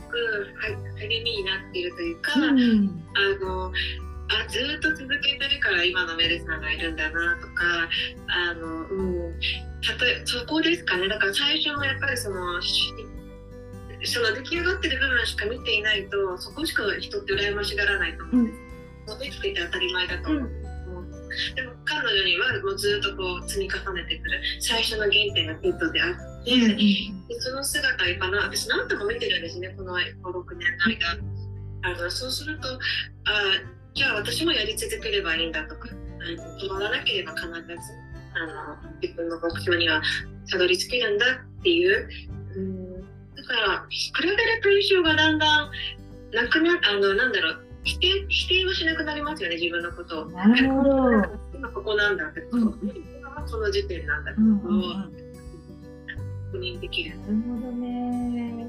[0.99, 3.73] 励みになっているというか、うん、あの
[4.29, 7.89] あずっと続けてるから今のメルさんがいるんだなとか
[8.27, 9.41] あの、うん、
[9.83, 11.09] たとえそこですかね。
[11.09, 12.61] だから最初はやっぱりその
[14.05, 19.13] その出来上がってる部分しか見ていないとそこしか人って羨ましがらないと思うんです。
[19.13, 20.43] うん、できていて当たり前だと思う。
[20.43, 20.63] ん。
[21.55, 24.41] でも彼女にはもうずっとこう積み重ねてくる。
[24.61, 26.77] 最初の原点がペットであって、うん、
[27.29, 29.69] でその姿がかな私何とも見てるんですね。
[29.77, 30.01] この56
[30.57, 31.19] 年の間。
[31.85, 32.79] あのそうするとあ
[33.95, 35.89] じゃあ私もやり続ければいいんだとか。
[36.61, 37.53] 止まらなければ必ず
[38.35, 40.01] あの自分の目標には
[40.51, 41.27] たどり着けるんだ
[41.59, 42.09] っていう
[42.57, 42.92] うん
[43.49, 45.71] だから比べる対象がだんだん
[46.33, 50.31] なくなあのなんだろう否定否定はしなくなりますよね自分のことを。
[50.31, 50.93] なるほど。
[51.55, 54.83] 今ここなんだってこと、この時点なんだってことを
[56.53, 57.19] 確認できる。
[57.19, 58.67] なるほどね。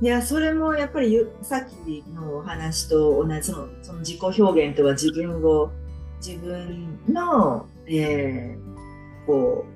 [0.00, 5.70] いやそれもやっぱりさっきのお話と同じそのその自己表現とは自分を
[6.18, 9.73] 自分の、えー、こう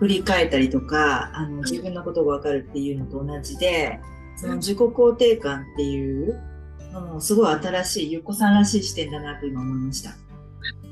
[0.00, 4.00] 振り返ったりとかあの自分のことが分かるっていうのと同じで
[4.36, 6.40] その自己肯定感っていう
[6.92, 10.10] もうすごい新しい、ゆっこさんらしい視点だなと今思いました。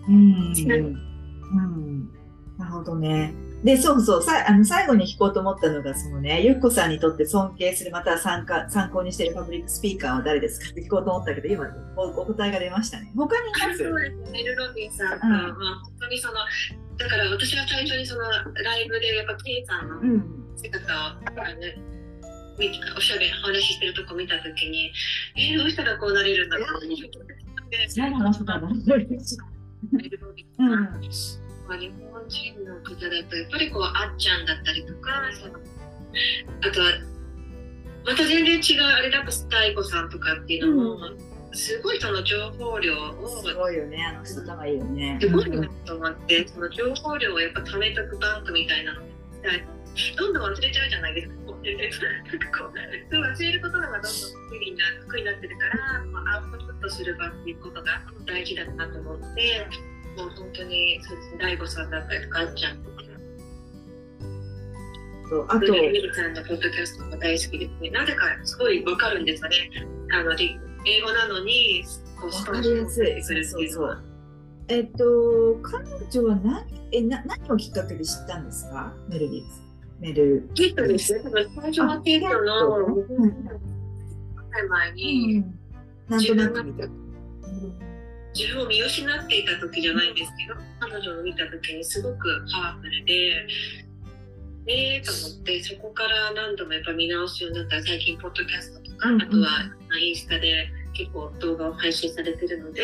[0.08, 0.52] うん。
[0.52, 2.10] うん。
[2.56, 3.34] なるほどね。
[3.64, 10.70] で、そうそう、さあの最後に聞こうと思ったのが、そのね、ゆっこさんにとって尊敬する、または参加参考にしているパブリックスピーカーは誰ですか？
[10.70, 11.66] って聞こうと思ったけど、今、
[11.96, 13.10] おお答えが出ましたね。
[13.16, 14.32] 他にいますそうです。
[14.32, 16.34] ね、エル・ロビンさんうん、まあ、本当にその、
[16.98, 19.96] だから私は最初にそのライブで、やっぱ、ケイさんの
[20.56, 21.78] 姿を、うんね、
[22.96, 24.92] おしゃべり話してるとこ見たときに、
[25.36, 26.96] えー、どうしたらこうなれるんだろうって。
[31.76, 35.54] 日本人の方だとやっぱりこうあっちゃんだったりとかその
[36.62, 36.86] あとは
[38.04, 45.18] また全然違うあれだとスタイコさんとかっていうのも、うん、すごいその情報量をすごいよねあの人頭いいよね。
[45.20, 49.02] すごいなと思って、その情報量をやっぱ貯めとくバンクみたいなの
[50.16, 51.34] どんどん忘れちゃうじゃないですか。
[51.48, 59.66] こう忘れることがどんどん得意にな得意になってるから、まあ、アウトプットする場っていうことが大事だなと思って
[60.18, 61.00] もう本当に
[61.38, 62.98] 大悟さんだったりとかあっちゃんとか。
[65.30, 67.90] そうあとミルさんのポッドキャストも大好きですね。
[67.90, 69.70] なぜかすごいわかるんですかね。
[70.10, 70.58] あの英
[71.02, 71.84] 語なのに
[72.20, 73.22] こうわかりやすい。
[73.22, 74.04] そうそうそう。
[74.68, 78.94] えっと彼女は何えな何をきっかけで知ったんですか？
[79.08, 79.60] メルビーズ。
[80.00, 81.20] メルキットですね
[81.60, 82.86] 最初はキットの
[84.70, 85.58] 前に、うん、
[86.08, 86.86] なんとなく見た
[88.38, 93.46] 自分を見失っていた時じゃないんですけど彼女を見た時にすごくパワフルで
[94.70, 99.48] ええー、と思ってそこから何度もやっぱ見直すようになったら最近ポッドキャストとか、うんうん、あとは
[99.98, 102.82] インスタで結構動画を配信されてるので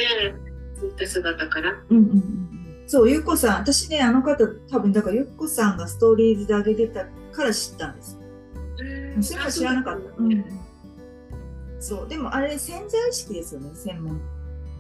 [0.77, 1.73] そういった姿から。
[1.91, 8.19] うんうんそう、ゆっこさん、私ね、あの方、多分だからゆっこさんがストーリーズで上げてたから知ったんです。
[9.23, 10.15] それは知らなかった。
[10.19, 10.45] うん、
[11.81, 14.21] そう、でもあれ潜在意識ですよね、専門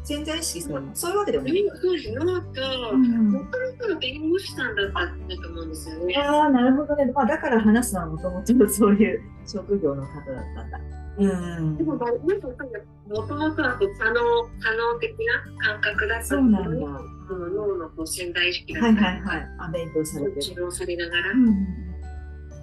[0.05, 1.65] 潜在意識そうそういうわけでもない。
[1.81, 3.45] そうですなんか、もと
[3.89, 6.15] もと弁護士さんだったんだと思うんですよね。
[6.17, 7.07] ああ、なるほどね。
[7.07, 10.81] まあ、だから話すのはもともとそういう職業の方だったんだ。
[11.17, 11.77] うん。
[11.79, 14.21] でも、なんか、もともとはこう可能、
[14.61, 16.87] 可能的な感覚だったそうなんだ。
[17.31, 19.49] 脳のこう潜在意識だったりはいはいはい。
[19.59, 21.31] あ、勉強されて治療されながら。
[21.31, 21.67] うん。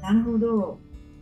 [0.01, 0.80] なるほど。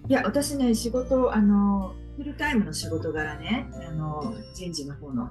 [0.10, 5.24] いや、私ね、仕事、あの、フルタイムの仕事柄ね、あの人事の方の、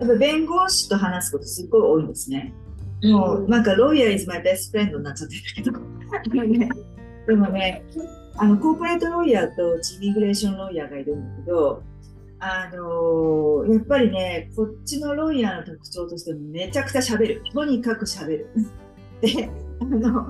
[0.00, 2.52] やっぱ弁護士と話すことすっごい多いんですね。
[3.04, 5.78] もうなんか、ロイヤー is my best friend になっちゃってるけど、
[7.28, 7.84] でもね、
[8.38, 11.84] あの corporate lawyer と immigration lawyer がいるんだけど、
[12.40, 17.42] あのー、やっぱりね、こっちの lawyer の特徴としてめちゃくちゃ喋る。
[17.54, 18.48] とにかく喋る。
[19.20, 19.48] で、
[19.80, 20.26] あの、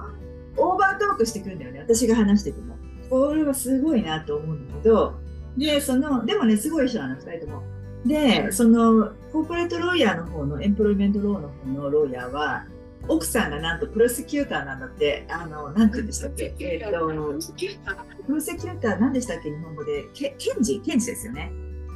[0.58, 1.80] overtalk してくるんだよね。
[1.80, 2.76] 私が話してても。
[3.08, 5.14] これはすごいなと思うんだけど、
[5.56, 7.62] で、その、でもね、すごい人なの、二人とも。
[8.04, 12.64] で、その、 corporate lawyer の方の、 employment law の方の lawyer は、
[13.08, 20.80] 奥さんがなんと prosecutor なんだって、あの、なんて言うんでしたっけ、えっ、ー、と、 prosecutor、何でしたっけ、日本語で、け検事？
[20.80, 21.52] 検事ですよね。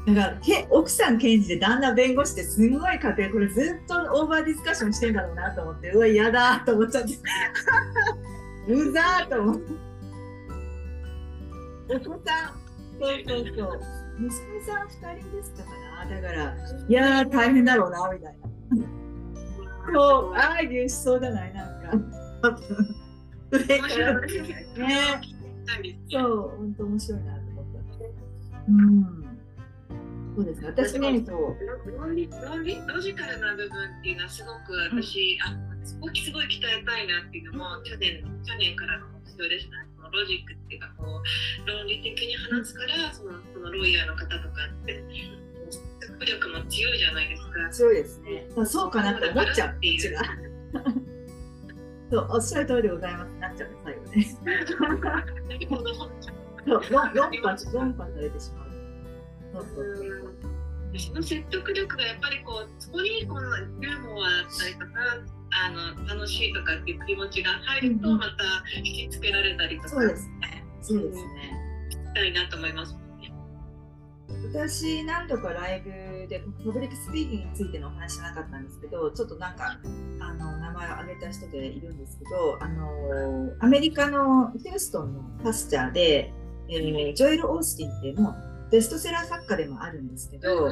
[0.07, 3.31] だからけ奥さん検事で旦那弁護士ってすごい家庭。
[3.31, 7.12] これずっと over discussion してんだろうなと思ってうわ嫌だと思っちゃって。
[8.73, 9.73] うざーと思って。
[11.96, 12.60] お子さん
[13.00, 13.80] そうそうそう。
[14.18, 16.54] 娘さん二人ですからだから、
[16.88, 18.50] いやー、大変だろうな、みたいな。
[19.92, 21.96] そう、ああいうしそうじゃないなんか。
[24.76, 25.20] ね。
[26.10, 27.80] そう、本当面白いなと思った。
[28.68, 29.20] うん。
[30.36, 30.68] そうですね。
[30.68, 31.56] 私ね、そう。
[31.98, 39.89] 論理論理ロジカルな部分っていうのはすごく私、うん、あすごいすごい鍛えたいなっていうのも去年去年からの目標ですね。
[40.12, 44.38] ロジックっていうかこう論理的に話すからそのそのロイヤーの方とか
[44.83, 45.03] って
[46.01, 47.70] 説力も強いじゃないですか。
[47.70, 48.46] 強いですね。
[48.66, 50.16] そうかなって思っちゃうってい う。
[52.11, 53.31] そうおっしゃる通りでございます。
[53.40, 54.25] なっちゃう最後ね。
[56.66, 57.14] そう論破
[57.73, 58.70] 論破されてしまう。
[59.53, 60.35] そうそうそう
[60.99, 64.87] その説得力がやっぱりこうそこにこのユーモアだったりとか
[65.52, 70.64] あの楽しいとかっていう気持ちが入るとまた引きつけられたりとか、そうですね。
[70.82, 71.61] そうですね。
[71.90, 72.96] したいなと思います、
[74.48, 75.90] 私何度かライブ
[76.28, 79.78] でパブリックスピーキングについてのお話じゃなかったんですけどちょっとなんか
[80.20, 82.88] あの名前を挙げた人でいるんですけどあの
[83.61, 86.32] アメリカのヒューストンのパスターで、
[86.68, 88.34] えー、ジョエル・オースティンってもう
[88.71, 90.68] ベストセラー作家でもあるんですけど、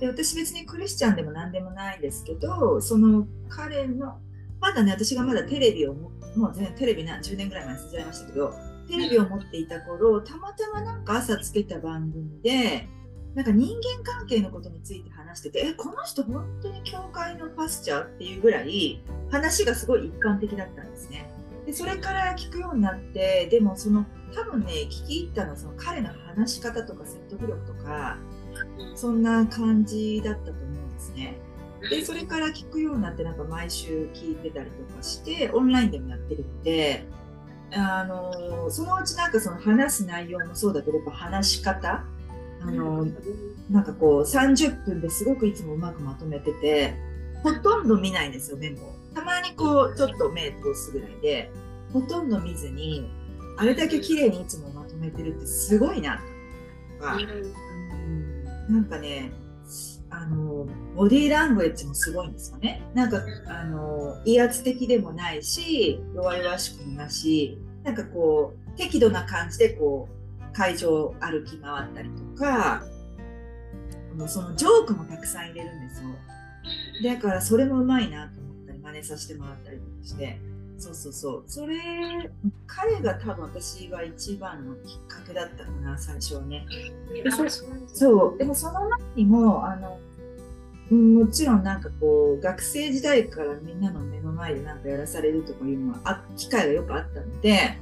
[0.00, 4.18] で私別にクリスチャンでも何でもないんですけどその彼の
[4.60, 8.54] まだね私がまだテレビをもう全然テレビ何10年ぐらい前に捨てちゃいましたけど
[8.88, 12.88] テレビを持っていた頃たまたまなんか朝つけた番組で
[13.34, 21.30] なんか人間関係のことについて話しててえこの人本当に教会のパスチャーっていうぐらい話がすごい一般的だったんですね。
[21.66, 28.18] でそれから聞くようになってでもその多分ね聞き入ったのはその彼の話し方とか説得力とか
[28.94, 31.38] そんな感じだったと思うんですね。
[31.88, 37.06] でそれから聞くようになってなんか毎週聞いてたりとかしてオンラインでもやってるので
[37.72, 42.04] あのそのうちなんかその話す内容もそうだけどやっぱ話し方
[42.62, 43.06] あの
[43.70, 46.94] なんかこう30分ですごくいつもうまくまとめてて
[47.42, 51.50] ほとんど見ないんですよメモたまにこうちょっと目通すぐらいで
[51.92, 53.10] ほとんど見ずに
[53.56, 56.20] あれだけ綺麗にいつもまとめてるってすごいな
[56.98, 59.32] とか、うん、なんかね
[60.10, 62.82] あのボディーラングエッジもすごいんですよね。
[62.94, 72.84] なんかあの威圧的でもないし弱々しくもなしなんかこう適度な感じでこう会場歩き回ったりとか
[74.26, 76.08] そのジョークもたくさん入れるんですよ。
[77.04, 78.39] だからそれもうまいなと
[78.92, 80.38] 真似させてもらったりとかして。
[80.78, 81.44] そうそうそう。
[81.46, 81.76] それ
[82.66, 86.66] 彼が多分私が一番のきっかけだったかな最初はね。
[87.92, 88.38] そう。
[88.38, 90.00] でもその前にもあの
[90.90, 97.78] もちろんなんかこう学生時代からみんなの目の前でなんかやらされるとかいうのはあ機会がよくあったので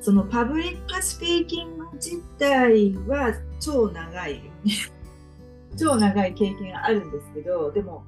[0.00, 4.42] そのパブリックスピーキング自体は超長い
[5.78, 8.04] 超長い経験があるんですけどでも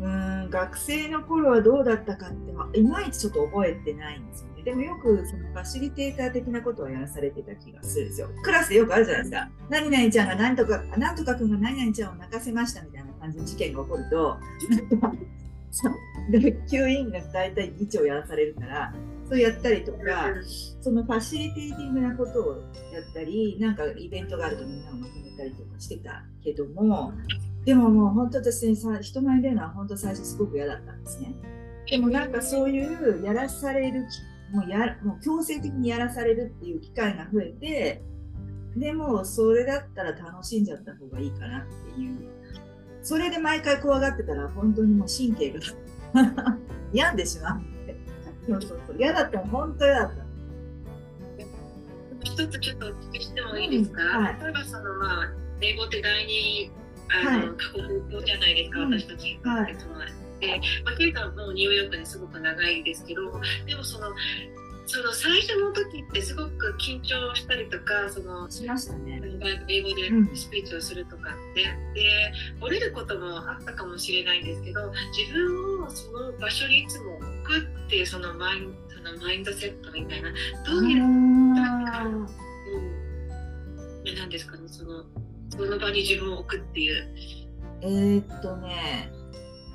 [0.00, 4.62] うん学生の頃はどうだったかっていまいちちょっと覚えてないんですよね。
[4.62, 8.28] でもよくそのファシリテーター的なことはやらされてた気がするんですよ。
[8.42, 9.48] クラスでよくあるじゃないですか。
[9.70, 14.36] 何々ちゃんが何とか、何とか君が何々ちゃんを泣かせましたみたいな感じの事件が起こると、
[16.32, 18.92] 学級委員が大体議長やらされるから、
[19.28, 19.98] そうやったりとか、
[20.80, 27.12] そのファシリテーティングなことをやったり、なんかイベントがあるとみんなをまとめたりとかしてたけども、
[27.66, 31.34] でももう本当私さ人前に出るのは本当最初すごく嫌だったんですね。
[31.90, 34.06] でもなんかそういうやらされる
[34.52, 38.02] もうやもう強制的にやらされるっていう機会が増えて
[38.76, 42.28] でもそれだったら楽しんじゃった方がいいかなっていう。
[43.02, 45.60] それで毎回怖がってたら本当にもう神経が
[46.92, 47.62] 病んでしまう
[48.48, 48.96] そうそうそう。
[48.96, 50.26] 嫌だった本当嫌だった。
[52.22, 56.70] 一つちょっとお聞きしてもいいですか、うんはい、例えばそのまあ英語って第二
[57.08, 60.00] あの、過酷じゃないですか、私たちにとってその、
[60.40, 63.22] で、まあ、ケイさんもニューヨークにすごく長いですけど
[63.66, 64.14] でもその
[64.88, 69.20] その最初の時ってすごく緊張したりとかそのしましたね。
[69.68, 69.94] 英語で
[70.36, 80.32] スピーチをするとかって、うん、で折れることもあったかもしれないんですけど自分をその場所にいつも置くっていうそのマインそのマインドセットみたいな
[80.64, 80.98] どういう
[81.54, 82.28] なんか、うん、
[84.14, 85.04] なんですかねその
[85.50, 87.08] その場に自分を置くっていう。
[87.82, 89.10] えー、っとね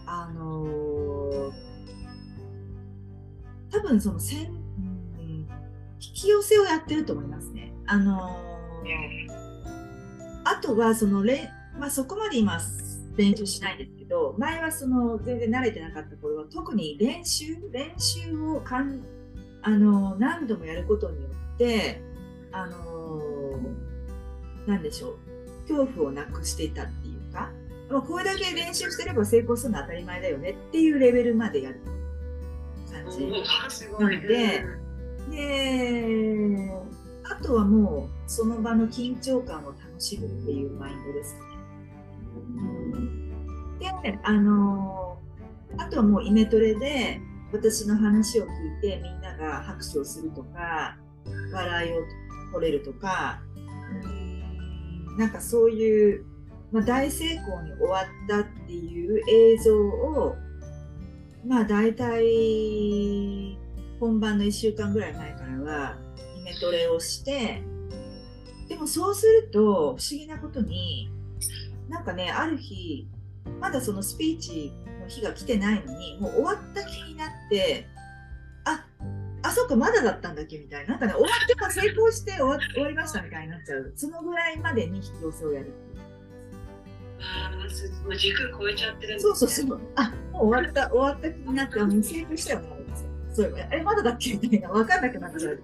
[0.06, 1.52] あのー、
[3.72, 4.52] 多分そのせん、う
[5.22, 5.48] ん、
[6.00, 7.74] 引き寄せをやってると思いますね。
[7.86, 9.32] あのー、
[10.44, 11.50] あとはそのれ、
[11.80, 12.60] まあ、そこまで今
[13.16, 19.02] 練習しないですけど前はその全然慣れてなかった頃は特に練習練習をかん
[19.62, 22.02] あの何度もやることによって
[22.52, 23.60] あの
[24.68, 25.31] 何でしょう
[25.72, 27.50] 恐怖をなくしていたっていうか、
[27.90, 31.82] まあ、これだけ練習してれば成功するのは当たり前だよねっていうレベルまでやる
[32.92, 33.28] 感じ。
[33.28, 34.66] なので、
[35.30, 36.72] で
[37.24, 41.42] あとはもうその場の緊張感を楽しむっていうマインドですね。
[44.04, 45.18] で、あの
[45.78, 47.22] あとはもうイメトレで
[47.54, 50.98] 私の話を聞いてみんなが拍手をするとか
[51.54, 51.96] 笑いを
[52.54, 53.42] 取れるとか
[55.22, 56.26] なんかそういう、
[56.72, 60.36] まあ、大成功に終わったっていう映像を
[61.46, 63.56] まあ大体
[64.00, 65.98] 本番の1週間ぐらい前からは
[66.40, 67.62] イメトレをして
[68.68, 71.12] でもそうすると不思議なことに
[71.88, 73.08] なんかねある日
[73.60, 77.86] まだそのスピーチの日が来てないのにもう終わった気になって
[79.44, 85.74] あそっかまだだったんだっけみたいななんかね終わっても成功して終わ終わりましたみたいになっちゃうそのぐらいまでに引き寄せをやる
[87.20, 87.52] あ
[88.10, 92.82] あ軸超えちゃってるね、そうそうそうあもう終わった終わった気になってもう成功したよね
[93.34, 95.62] そうえまだだっけみたいな分かんなくなっちゃう。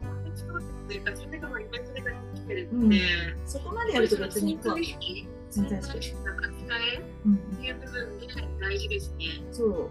[3.45, 4.75] そこまでやると別にそう。
[5.63, 6.07] なんか伝
[6.93, 8.27] えっていう部分で
[8.59, 9.25] 大事ですね。
[9.51, 9.89] そう。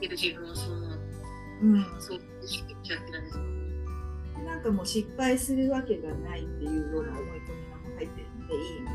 [0.00, 0.98] 自分をそう思う。
[1.62, 1.86] うん。
[2.00, 3.38] そうゃってるんです
[4.44, 8.90] なんかもう失敗するわけがないっていうような思い込みが入ってるのでいい意味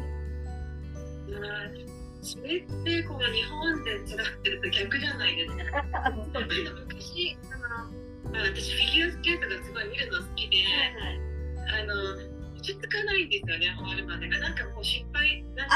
[1.89, 1.95] で。
[2.25, 5.63] それってこう日本で育ってると逆じゃないですか。
[6.11, 11.05] 昔あのまあ、私フィギュアスケートがすごい見るの好きで、はい
[11.69, 11.93] はい、あの
[12.57, 15.75] 落ち着かないんですよね終わるまでがなんかもう失敗なんか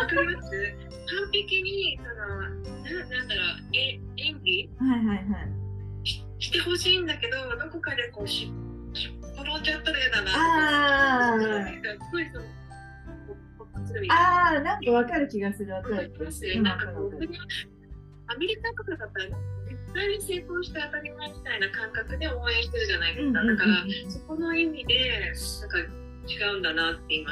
[0.00, 5.65] わかります完璧にそのななんだろうえ演技、はいはいはい、
[6.46, 8.52] ししてほしいんだけどどこかでこうし
[9.34, 10.30] 転んじゃったら嫌だな
[11.32, 12.44] あなんかすごいその
[14.10, 16.12] ああ、なんかわかる気がする、わかる。
[16.62, 17.10] なんかこう、
[18.26, 19.26] アメリカとかだったら、
[19.64, 23.44] 絶対に成功して当たり前みたいな感覚で応援してるじゃないですか。
[23.44, 25.78] だから、そこの意味で、なんか
[26.26, 27.30] 違うんだなって今。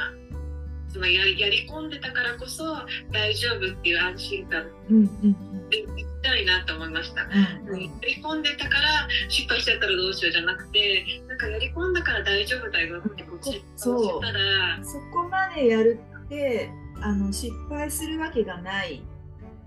[0.95, 2.63] そのややり込んでたからこそ
[3.11, 4.63] 大丈夫っていう安心感
[5.69, 14.21] でいきたいなと思いました、うんうん、やり込んでたから失敗しちゃったらどうしようじゃなくてなんかやり込んだから大丈夫だよってこっちそう
[14.85, 16.71] そこまでやるって
[17.01, 19.03] あの失敗するわけがない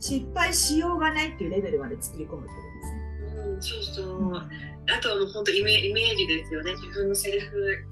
[0.01, 2.55] 失敗しようがないっていうレベルまで作り込むってこ
[3.27, 3.45] とですね。
[3.45, 4.37] うん、そうそう。
[4.37, 6.73] あとはもう本当イメイメージですよね。
[6.75, 7.85] 自分のセルフ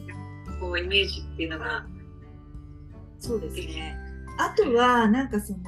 [0.60, 1.84] こうイメージっていうのが。
[3.18, 3.96] そうですね。
[4.38, 5.58] あとはなんかその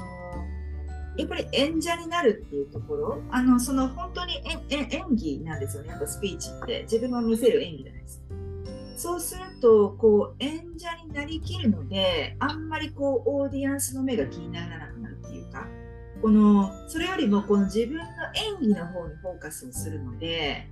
[1.17, 4.41] やっぱり演者になるっていうところ、あのその本当に
[4.71, 5.91] 演技なんですよね。
[5.91, 8.29] やっぱスピーチって自分が見せる演技じゃないですか。
[8.97, 15.69] そうするとこう演者になりきるのであんまりこうオーディエンスの目が気にならなくなるっていうか
[16.21, 20.69] このそれよりもこの自分の演技の方にフォーカスをするので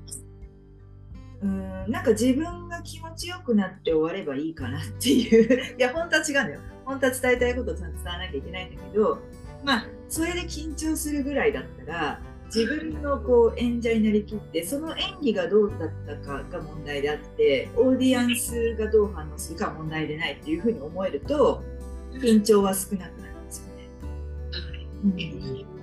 [1.42, 5.76] うんなんか自分が気持ちよくなって終わればいいかなっていう。
[5.78, 9.18] いや本当は違うんだよ本当は伝えたいことをちゃんと伝わなきゃいけないんだけど
[9.64, 21.62] まあそれで緊張するぐらいだったら自分のこう演者になりきってその演技がどうだったかが問題であってオーディエンスがどう反応するかは問題でないっていうふうに思えると
[22.14, 23.88] 緊張は少なくなりますよね。
[25.04, 25.75] うん、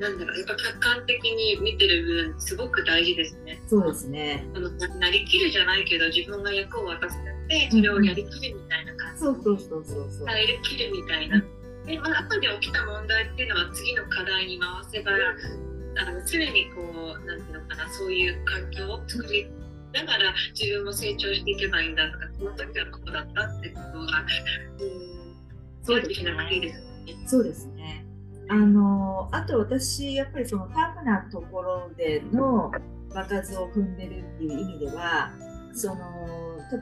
[0.00, 3.58] なんだろうやっぱ客観的に見てる部分すごく大事ですね。
[3.66, 4.46] そうですね。
[4.54, 7.16] あのなりきるじゃないけど自分が役を渡せ
[7.48, 9.20] てそれをやりきるみたいな感じ。
[9.20, 10.28] そうそうそうそうそう。
[10.28, 11.42] やりきるみたいな。
[11.86, 15.12] で、まあ後で起きた問題っていうのは次の課題に回せば
[15.98, 19.48] あの常にこうなんていうのかなそういう環境を作り
[19.94, 24.24] ながら自分も成長していけばいいんだとかこの時はこうだったってことが
[24.80, 25.16] うん
[25.82, 26.32] そうですね。
[27.26, 28.05] そうですね。
[28.48, 32.70] あのあと私やっぱりそのタフなところでの
[33.12, 35.32] 場数を踏んでるっていう意味では
[35.72, 35.96] その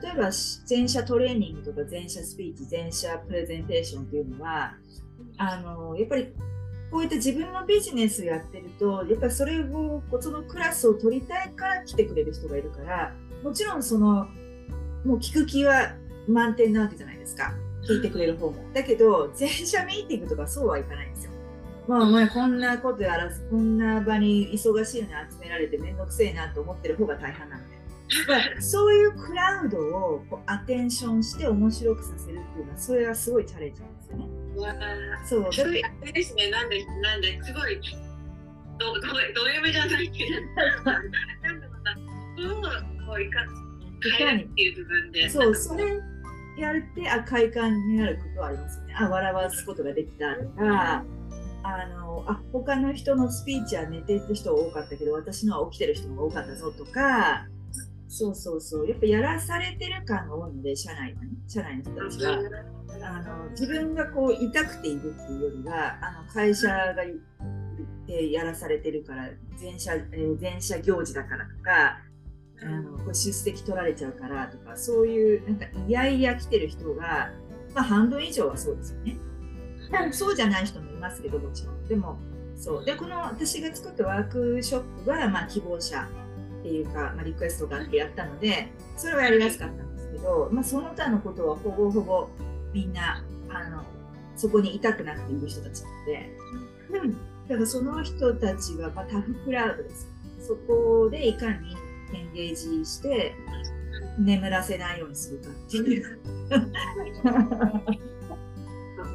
[0.01, 0.29] 例えば
[0.69, 4.75] 前者トレーニングとか前者スピーチ前者プレゼンテーションっていうのは
[5.37, 6.33] あのやっぱり
[6.91, 13.13] こういった自分のビジネスやってるとやっぱりそれをそのクラスを取りたいから来てくれる人がいるから
[13.43, 14.27] もちろんその
[15.03, 15.93] もう聞く気は
[16.27, 17.53] 満点なわけじゃないですか。
[17.87, 18.55] 聞いてくれる方も。
[18.73, 21.31] だけど全社ミーティングとかそうはいかないんですよ。
[21.87, 27.75] まあお前こんなことやらずこんな場に忙しいのに集められて面倒くせえなと思ってる方が大半なんで
[28.61, 34.25] そういうクラウドをこうアテンションして面白くさせるっていうのはそれはすごいチャレンジなんですよね。
[35.25, 35.43] そう
[36.13, 37.79] ですねなんでなんですごい
[38.77, 40.09] どどどういう目じゃない？
[40.11, 41.03] けどなん
[41.61, 41.69] だ
[42.37, 42.69] ろうな
[43.07, 43.39] こういか
[44.17, 45.99] 変えるっていう部分でそうそれ
[46.57, 51.03] やるってあ快感になることはありますよねあ笑わすことができたとか。
[51.65, 57.45] あのあ他の人のスピーチは寝てる人が多かったけど私のは起きてる人が多かったぞとか
[58.15, 58.87] そうそうそう。
[58.87, 62.39] やっぱやらされてる感が多いので、社内はね、社内の人たちが。
[63.01, 66.95] あの自分がこう痛くているっていうよりは、あの会社が
[68.07, 71.99] でやらされてるから、全社、えー、全社行事だからとか、
[72.61, 77.31] あのこう出席取られちゃうからとか、そういう、なんかいやいや来てる人が、
[77.73, 79.17] まあ半分以上はそうですよね。
[80.13, 81.87] そうじゃない人もいますけど、もちろん。
[81.87, 82.17] でも、
[82.57, 82.85] そう。
[82.85, 86.07] で、この私が作ったワークショップは、まあ希望者
[86.65, 92.27] っていうか、まあ、リクエストがあってやったのでそれはやりやすかったんですけど、まあ、その他のことはほぼほぼ
[92.73, 93.83] みんなあの
[94.35, 96.37] そこにいたくなくている人たちなので、
[96.89, 97.11] うん、
[97.47, 101.75] だからその人たちは、まあ、タフクラウドですそこでいかに
[102.15, 103.35] エンゲージして
[104.17, 106.19] 眠らせないようにするかっていう。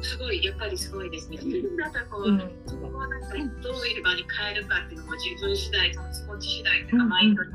[0.01, 1.37] すごいやっぱりすごいですね。
[1.77, 7.51] なんかこう、うん、そこはなんかどういう場に変えるかっていうのも自分次第、その気持ち次第というか、マインドに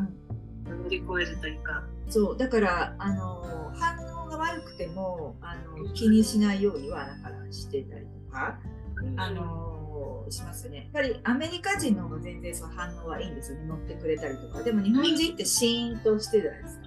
[0.65, 1.85] 乗り越えるというか。
[2.09, 8.61] そうだからあの反応が悪くてもあの気にしないようにはだからしてたりとか、
[9.17, 10.79] あのしますね。
[10.79, 13.67] やっぱりアメリカ人の方が全然その反応はいいんですよね。
[13.67, 14.63] 乗ってくれたりとか。
[14.63, 16.87] でも日本人ってシーンとしてるじゃないですか。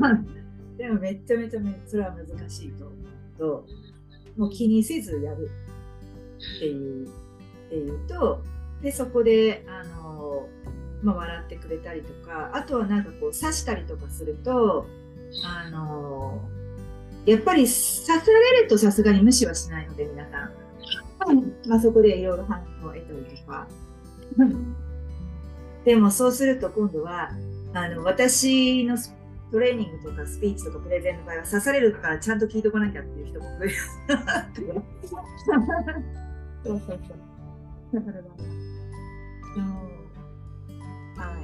[0.78, 3.66] でもめちゃめちゃそれは難しいと思うと。
[4.40, 5.50] もう気にせずやる。
[6.56, 7.10] っていうっ
[7.68, 8.42] ていうと
[8.82, 10.48] でそこであの
[11.02, 14.86] まあ、笑ってくれたりとかあとはなんかこう刺したりとかすると
[15.44, 16.42] あの
[17.24, 20.50] やっぱり刺されるとさすがに無視はしないので皆さ
[21.32, 23.66] ん、まあ、そこでいろいろ反応を得たりとか、
[25.84, 27.30] でもそうすると今度は
[27.72, 28.96] あの私の
[29.50, 33.74] トレーニングとかスピーチとかプレゼンの場合は刺されるからちゃんと聞いとかなきゃっていう人も増える。
[36.64, 36.98] そうそうそう。
[37.92, 38.20] だから
[39.56, 39.64] うん。
[41.16, 41.34] はい。
[41.34, 41.38] あ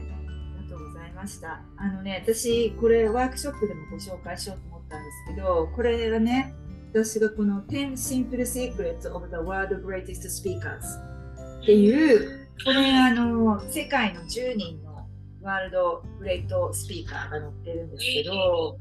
[0.62, 1.60] りがとうございました。
[1.76, 6.54] あのね、私、これワークショップでもご紹介しようと思ったんですけど、これがね、
[6.92, 10.80] 私がこの10 Simple Secrets of the World Greatest Speakers
[11.62, 14.85] っていう、これあの、世界の10人の
[15.46, 18.78] ワールドグレートスピーカーが載ってるんですけど、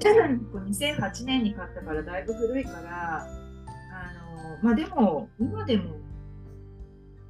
[0.00, 3.26] 2008年に買ったからだいぶ古いから、あ
[4.52, 5.96] の、まあでも、今でも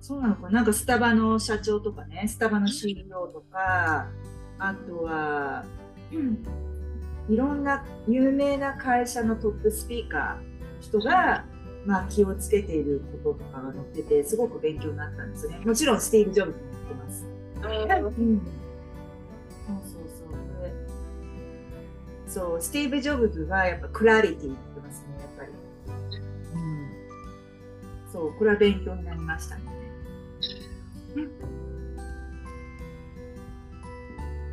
[0.00, 0.62] そうなのかな。
[0.62, 4.06] んかスタバの社長とかねスタバの CEO とか
[4.58, 5.66] あとは、
[6.10, 6.44] うん、
[7.28, 10.42] いろんな有名な会社のトップスピーカーの
[10.80, 11.44] 人が、
[11.84, 15.60] まあ、気をつけていることとかが載っててすごく勉強になったんですね。
[15.64, 17.26] もちろんスティーブ・ジョブズも載ってます。
[18.18, 18.42] うん、
[19.68, 20.38] そうそうそう
[22.26, 25.52] そうスティーブ・ジョブズはやっぱクラリティ言ってますねやっぱり。
[26.54, 29.62] うん、そうこれは勉強になりましたね。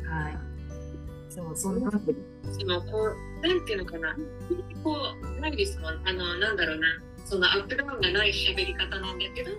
[0.08, 0.38] はい。
[1.30, 1.98] そう、そんなそ
[2.66, 3.12] のこ
[3.42, 4.16] う、なんていうのかな、
[4.82, 6.86] こう、ないですもん、あの、なんだろうな、
[7.26, 9.50] そのアップダウンがない喋り方なんだけど、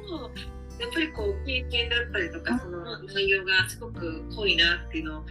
[0.80, 5.26] やっぱりこう経験だったりとかその内容がすごく濃いなっていうのを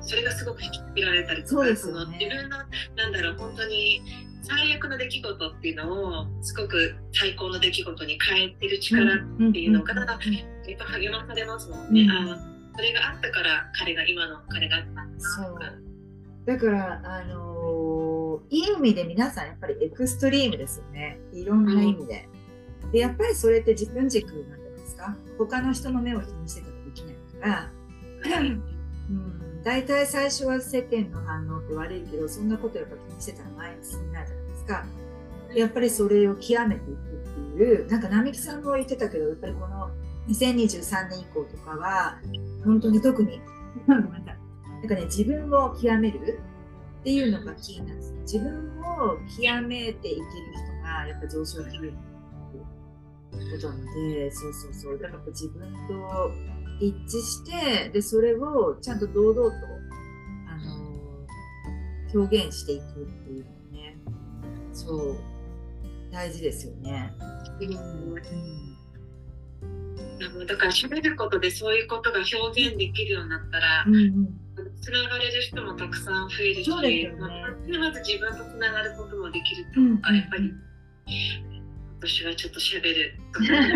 [0.00, 2.56] それがすごく引きつけられたりとか、ね、その自分の
[2.96, 4.02] なんだろう本当に
[4.42, 10.06] 最悪の出来事っていうのをすごく最高の出来事に変えてる力っていうのが、やっ
[10.78, 12.02] ぱ励まされますもんね。
[12.02, 15.40] うん、あそれがあったから彼が今の彼があったんです
[16.46, 21.18] だからあのー、いい意味で皆さんやっぱりエクストリームですよね。
[21.32, 22.28] いろんな意味で。
[22.84, 24.55] うん、でやっぱりそれって自分軸なんじゃない
[24.86, 25.16] ですか？
[25.38, 27.70] 他の人の目を気にしてたらできないから。
[29.10, 29.62] うん。
[29.62, 34.86] 大体最初は世間の反応って悪いけどそんなことやっぱ気にしてたら前に進めないじゃないですか。
[35.54, 39.90] やっぱりそれを極めていくっていうなんか並木さんも言ってたけどやっぱりこの
[40.28, 42.18] 2023年以降とかは
[42.64, 43.40] 本当に特に
[43.86, 44.10] なんか
[44.94, 46.38] ね自分を極める
[47.00, 48.12] っていうのがキーなんです。
[48.22, 50.24] 自分を極めていける
[50.54, 51.92] 人がやっぱ上昇気分。
[53.44, 54.98] ことなのでそうそうそう。
[54.98, 56.30] だから自分と
[56.80, 59.56] 一致してでそれをちゃんと堂々と、
[60.48, 62.86] あのー、表現していくっ
[63.24, 63.96] ていうのね。
[64.72, 65.16] そう。
[66.12, 67.12] 大事ですよね。
[67.60, 67.64] う
[70.44, 72.36] ん、だから喋ることでそういうことが表
[72.68, 73.94] 現できるようになったら、うん。
[73.94, 74.40] うん、
[74.80, 76.28] つながれる人もたくさん。
[76.28, 77.12] 増えるし、ね、
[77.78, 79.66] まず自分とつながることもできる
[79.96, 80.54] とか、やっぱり
[82.06, 83.16] 私はちょっと喋る。
[83.34, 83.70] こちらこ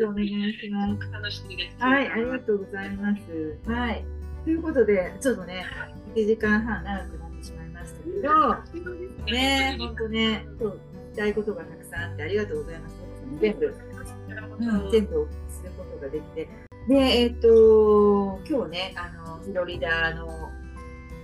[0.00, 0.92] そお願いします。
[1.10, 1.76] 楽しみです。
[1.82, 3.22] はい、ありがとうございます。
[3.66, 4.04] はい。
[4.44, 5.66] ということで、ちょっとね、
[6.14, 8.54] 1時間半長くなってしまいましたけど、
[9.24, 10.78] ね、本当ね、今日聞
[11.14, 12.94] きたいことがたくさんあってありがとうございます。
[13.40, 13.70] 全部、う
[14.88, 16.48] ん、全部することができて。
[16.88, 20.48] で、えっ、ー、と、今日ね、あの、フロリダの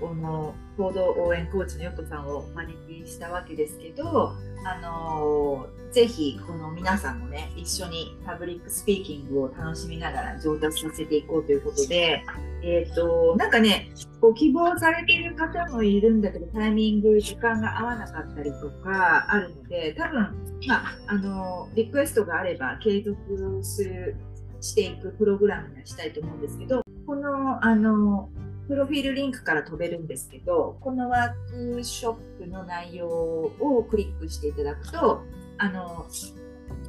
[0.00, 4.32] この行動応援コーチのゆこさんをお招きしたわけですけど、
[4.64, 12.22] あのー、ぜひこの皆さんもね一緒にパブリックスピーキングを楽しみながら上達させていこうということで、
[12.62, 13.90] えーと、なんかね
[14.20, 20.20] ご希望されている方もいるんだけどタイミング時間が合わなかったりとかあるので多分、
[20.66, 23.18] まあ、あのリクエストがあれば継続
[23.62, 24.16] する
[24.60, 28.28] していくプログラムにはしたいと思うんですけどこのあの
[28.68, 35.22] プロフィールリンクから飛べるんですけど、このワークショップの内容をクリックしていただくと、
[35.58, 36.06] あの、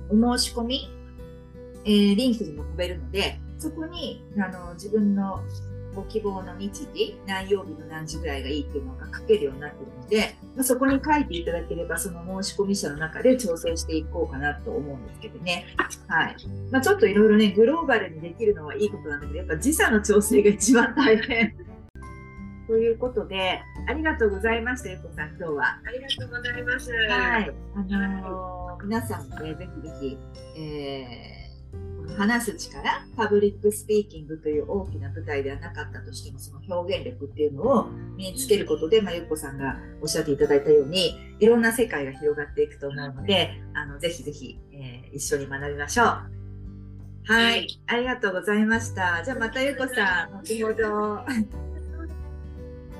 [0.10, 0.90] お申し込み、
[1.86, 5.40] えー、リンクにも飛べるので、そこにあの自分の
[5.98, 15.66] ご希望の日時、何曜日の何時ぐらいがいいっていうのが書けるようになってるので、まあ、そこに書いていただければ、その申し込み者の中で調整していこうかなと思うんですけどね。
[16.08, 16.36] はい。
[16.72, 21.67] まあ、ちょっといろいろね、グローバルにできるのはいいことなんだけど、やっぱ時差の調整が一番大変。
[22.68, 25.80] ということで、ありがとうございました、ゆこさん、今日は。
[25.86, 26.92] ありがとうございます。
[26.92, 27.52] はい。
[27.76, 30.18] あのー、皆さんもね、ぜひぜひ、
[30.60, 32.84] えー、話す力、
[33.16, 46.08] パブリックスピーキングという大きな舞台ではなかったとしても、その表現力っていうのを身につけることで、まあ、ゆっこさんがおっしゃっていただいたように、いろんな世界が広がっていくと思うので、あのぜひぜひ、えー、一緒に学びましょう。
[47.30, 49.22] はい、ありがとうございました。
[49.24, 51.67] じゃあまたゆこさん、後ほど。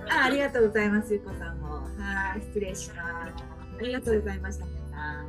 [0.10, 1.68] あありがとうございます、ゆこさんも。
[1.76, 3.00] はい、失礼します。
[3.80, 5.28] ありがとうございました、皆さん。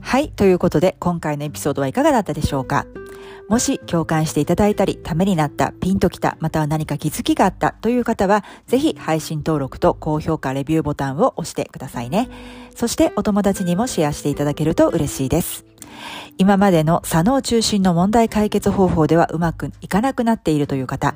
[0.00, 0.30] はい。
[0.30, 2.86] ということで、今回のエピソードはいかがだったでしょうか？
[3.48, 12.28] もし共感していただいたり、ためになった、ピンときた、または何か気づきがあったという方は、ぜひ配信登録と高評価、レビューボタンを押してくださいね。
[12.74, 15.64] そしてお友達にもシェアしていただけると嬉しいです。
[16.38, 21.14] 今までの左脳中心の問題解決方法ではうまくいかなくなっているという方、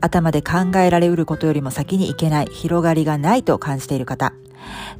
[0.00, 4.32] 頭で考えられうることよりも先にいけない、広がりがないと感じている方、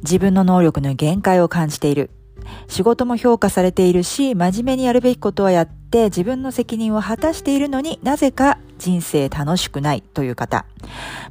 [0.03, 2.09] 自分の能力の限界を感じている、
[2.67, 10.65] 仕事も評価されているし、真面目にやるべきことはやって自分の責任を果たしているのになぜか人生楽しくないという方。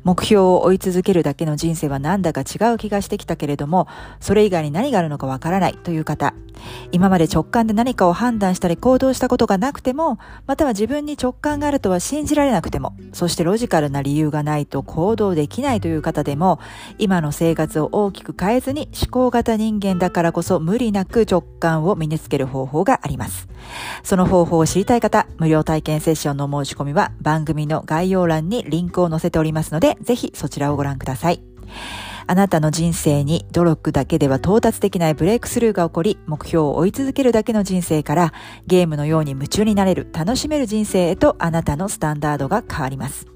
[0.05, 3.87] 目標を追い続けるだけの人生はなんだか違う気がしてきたけれども、
[4.21, 6.35] それ以外に何があるのかわからないという方。
[6.93, 16.61] 今まで直感で何かを判断したり行動したことがなくても、または自分に直感があるとは信じられなくても、そしてロジカルな理由がないと行動できないという方でも、
[16.99, 23.49] 今の生活を大きく変えずに思考型人間だからこそ無理なく直感を身につける方法があります。
[24.03, 31.43] その方法を知りたい方、無料体験セッションの申し込みは番組の概要欄にリンクを載せておりますので、ぜひそちらをご覧ください。
[32.27, 38.33] あなたの人生に努力だけでは到達できないブレイクスルーが起こり、目標を追い続けるだけの人生から、
[38.69, 43.30] ゲームのように夢中になれる、楽しめる人生へとあなたのスタンダードが変わります。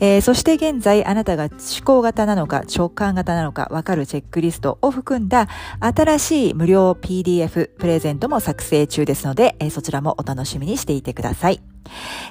[0.00, 5.48] えー、そして現在あなたが思考型なのか直感型なのかわかるチェックリストを含んだ
[5.80, 11.60] 新しい無料 PDF プレゼントも作成中ですので、えー、そちらもお楽しみにしていてください。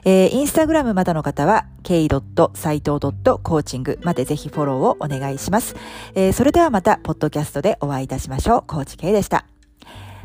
[0.03, 5.75] えー、インスタグラムまだの方は、k.saito.coaching までぜひフォローをお願いします。
[6.13, 8.63] えー、それではまた、ポッドキャストでお会いいたしましょう。
[8.67, 9.45] コーチ K でした。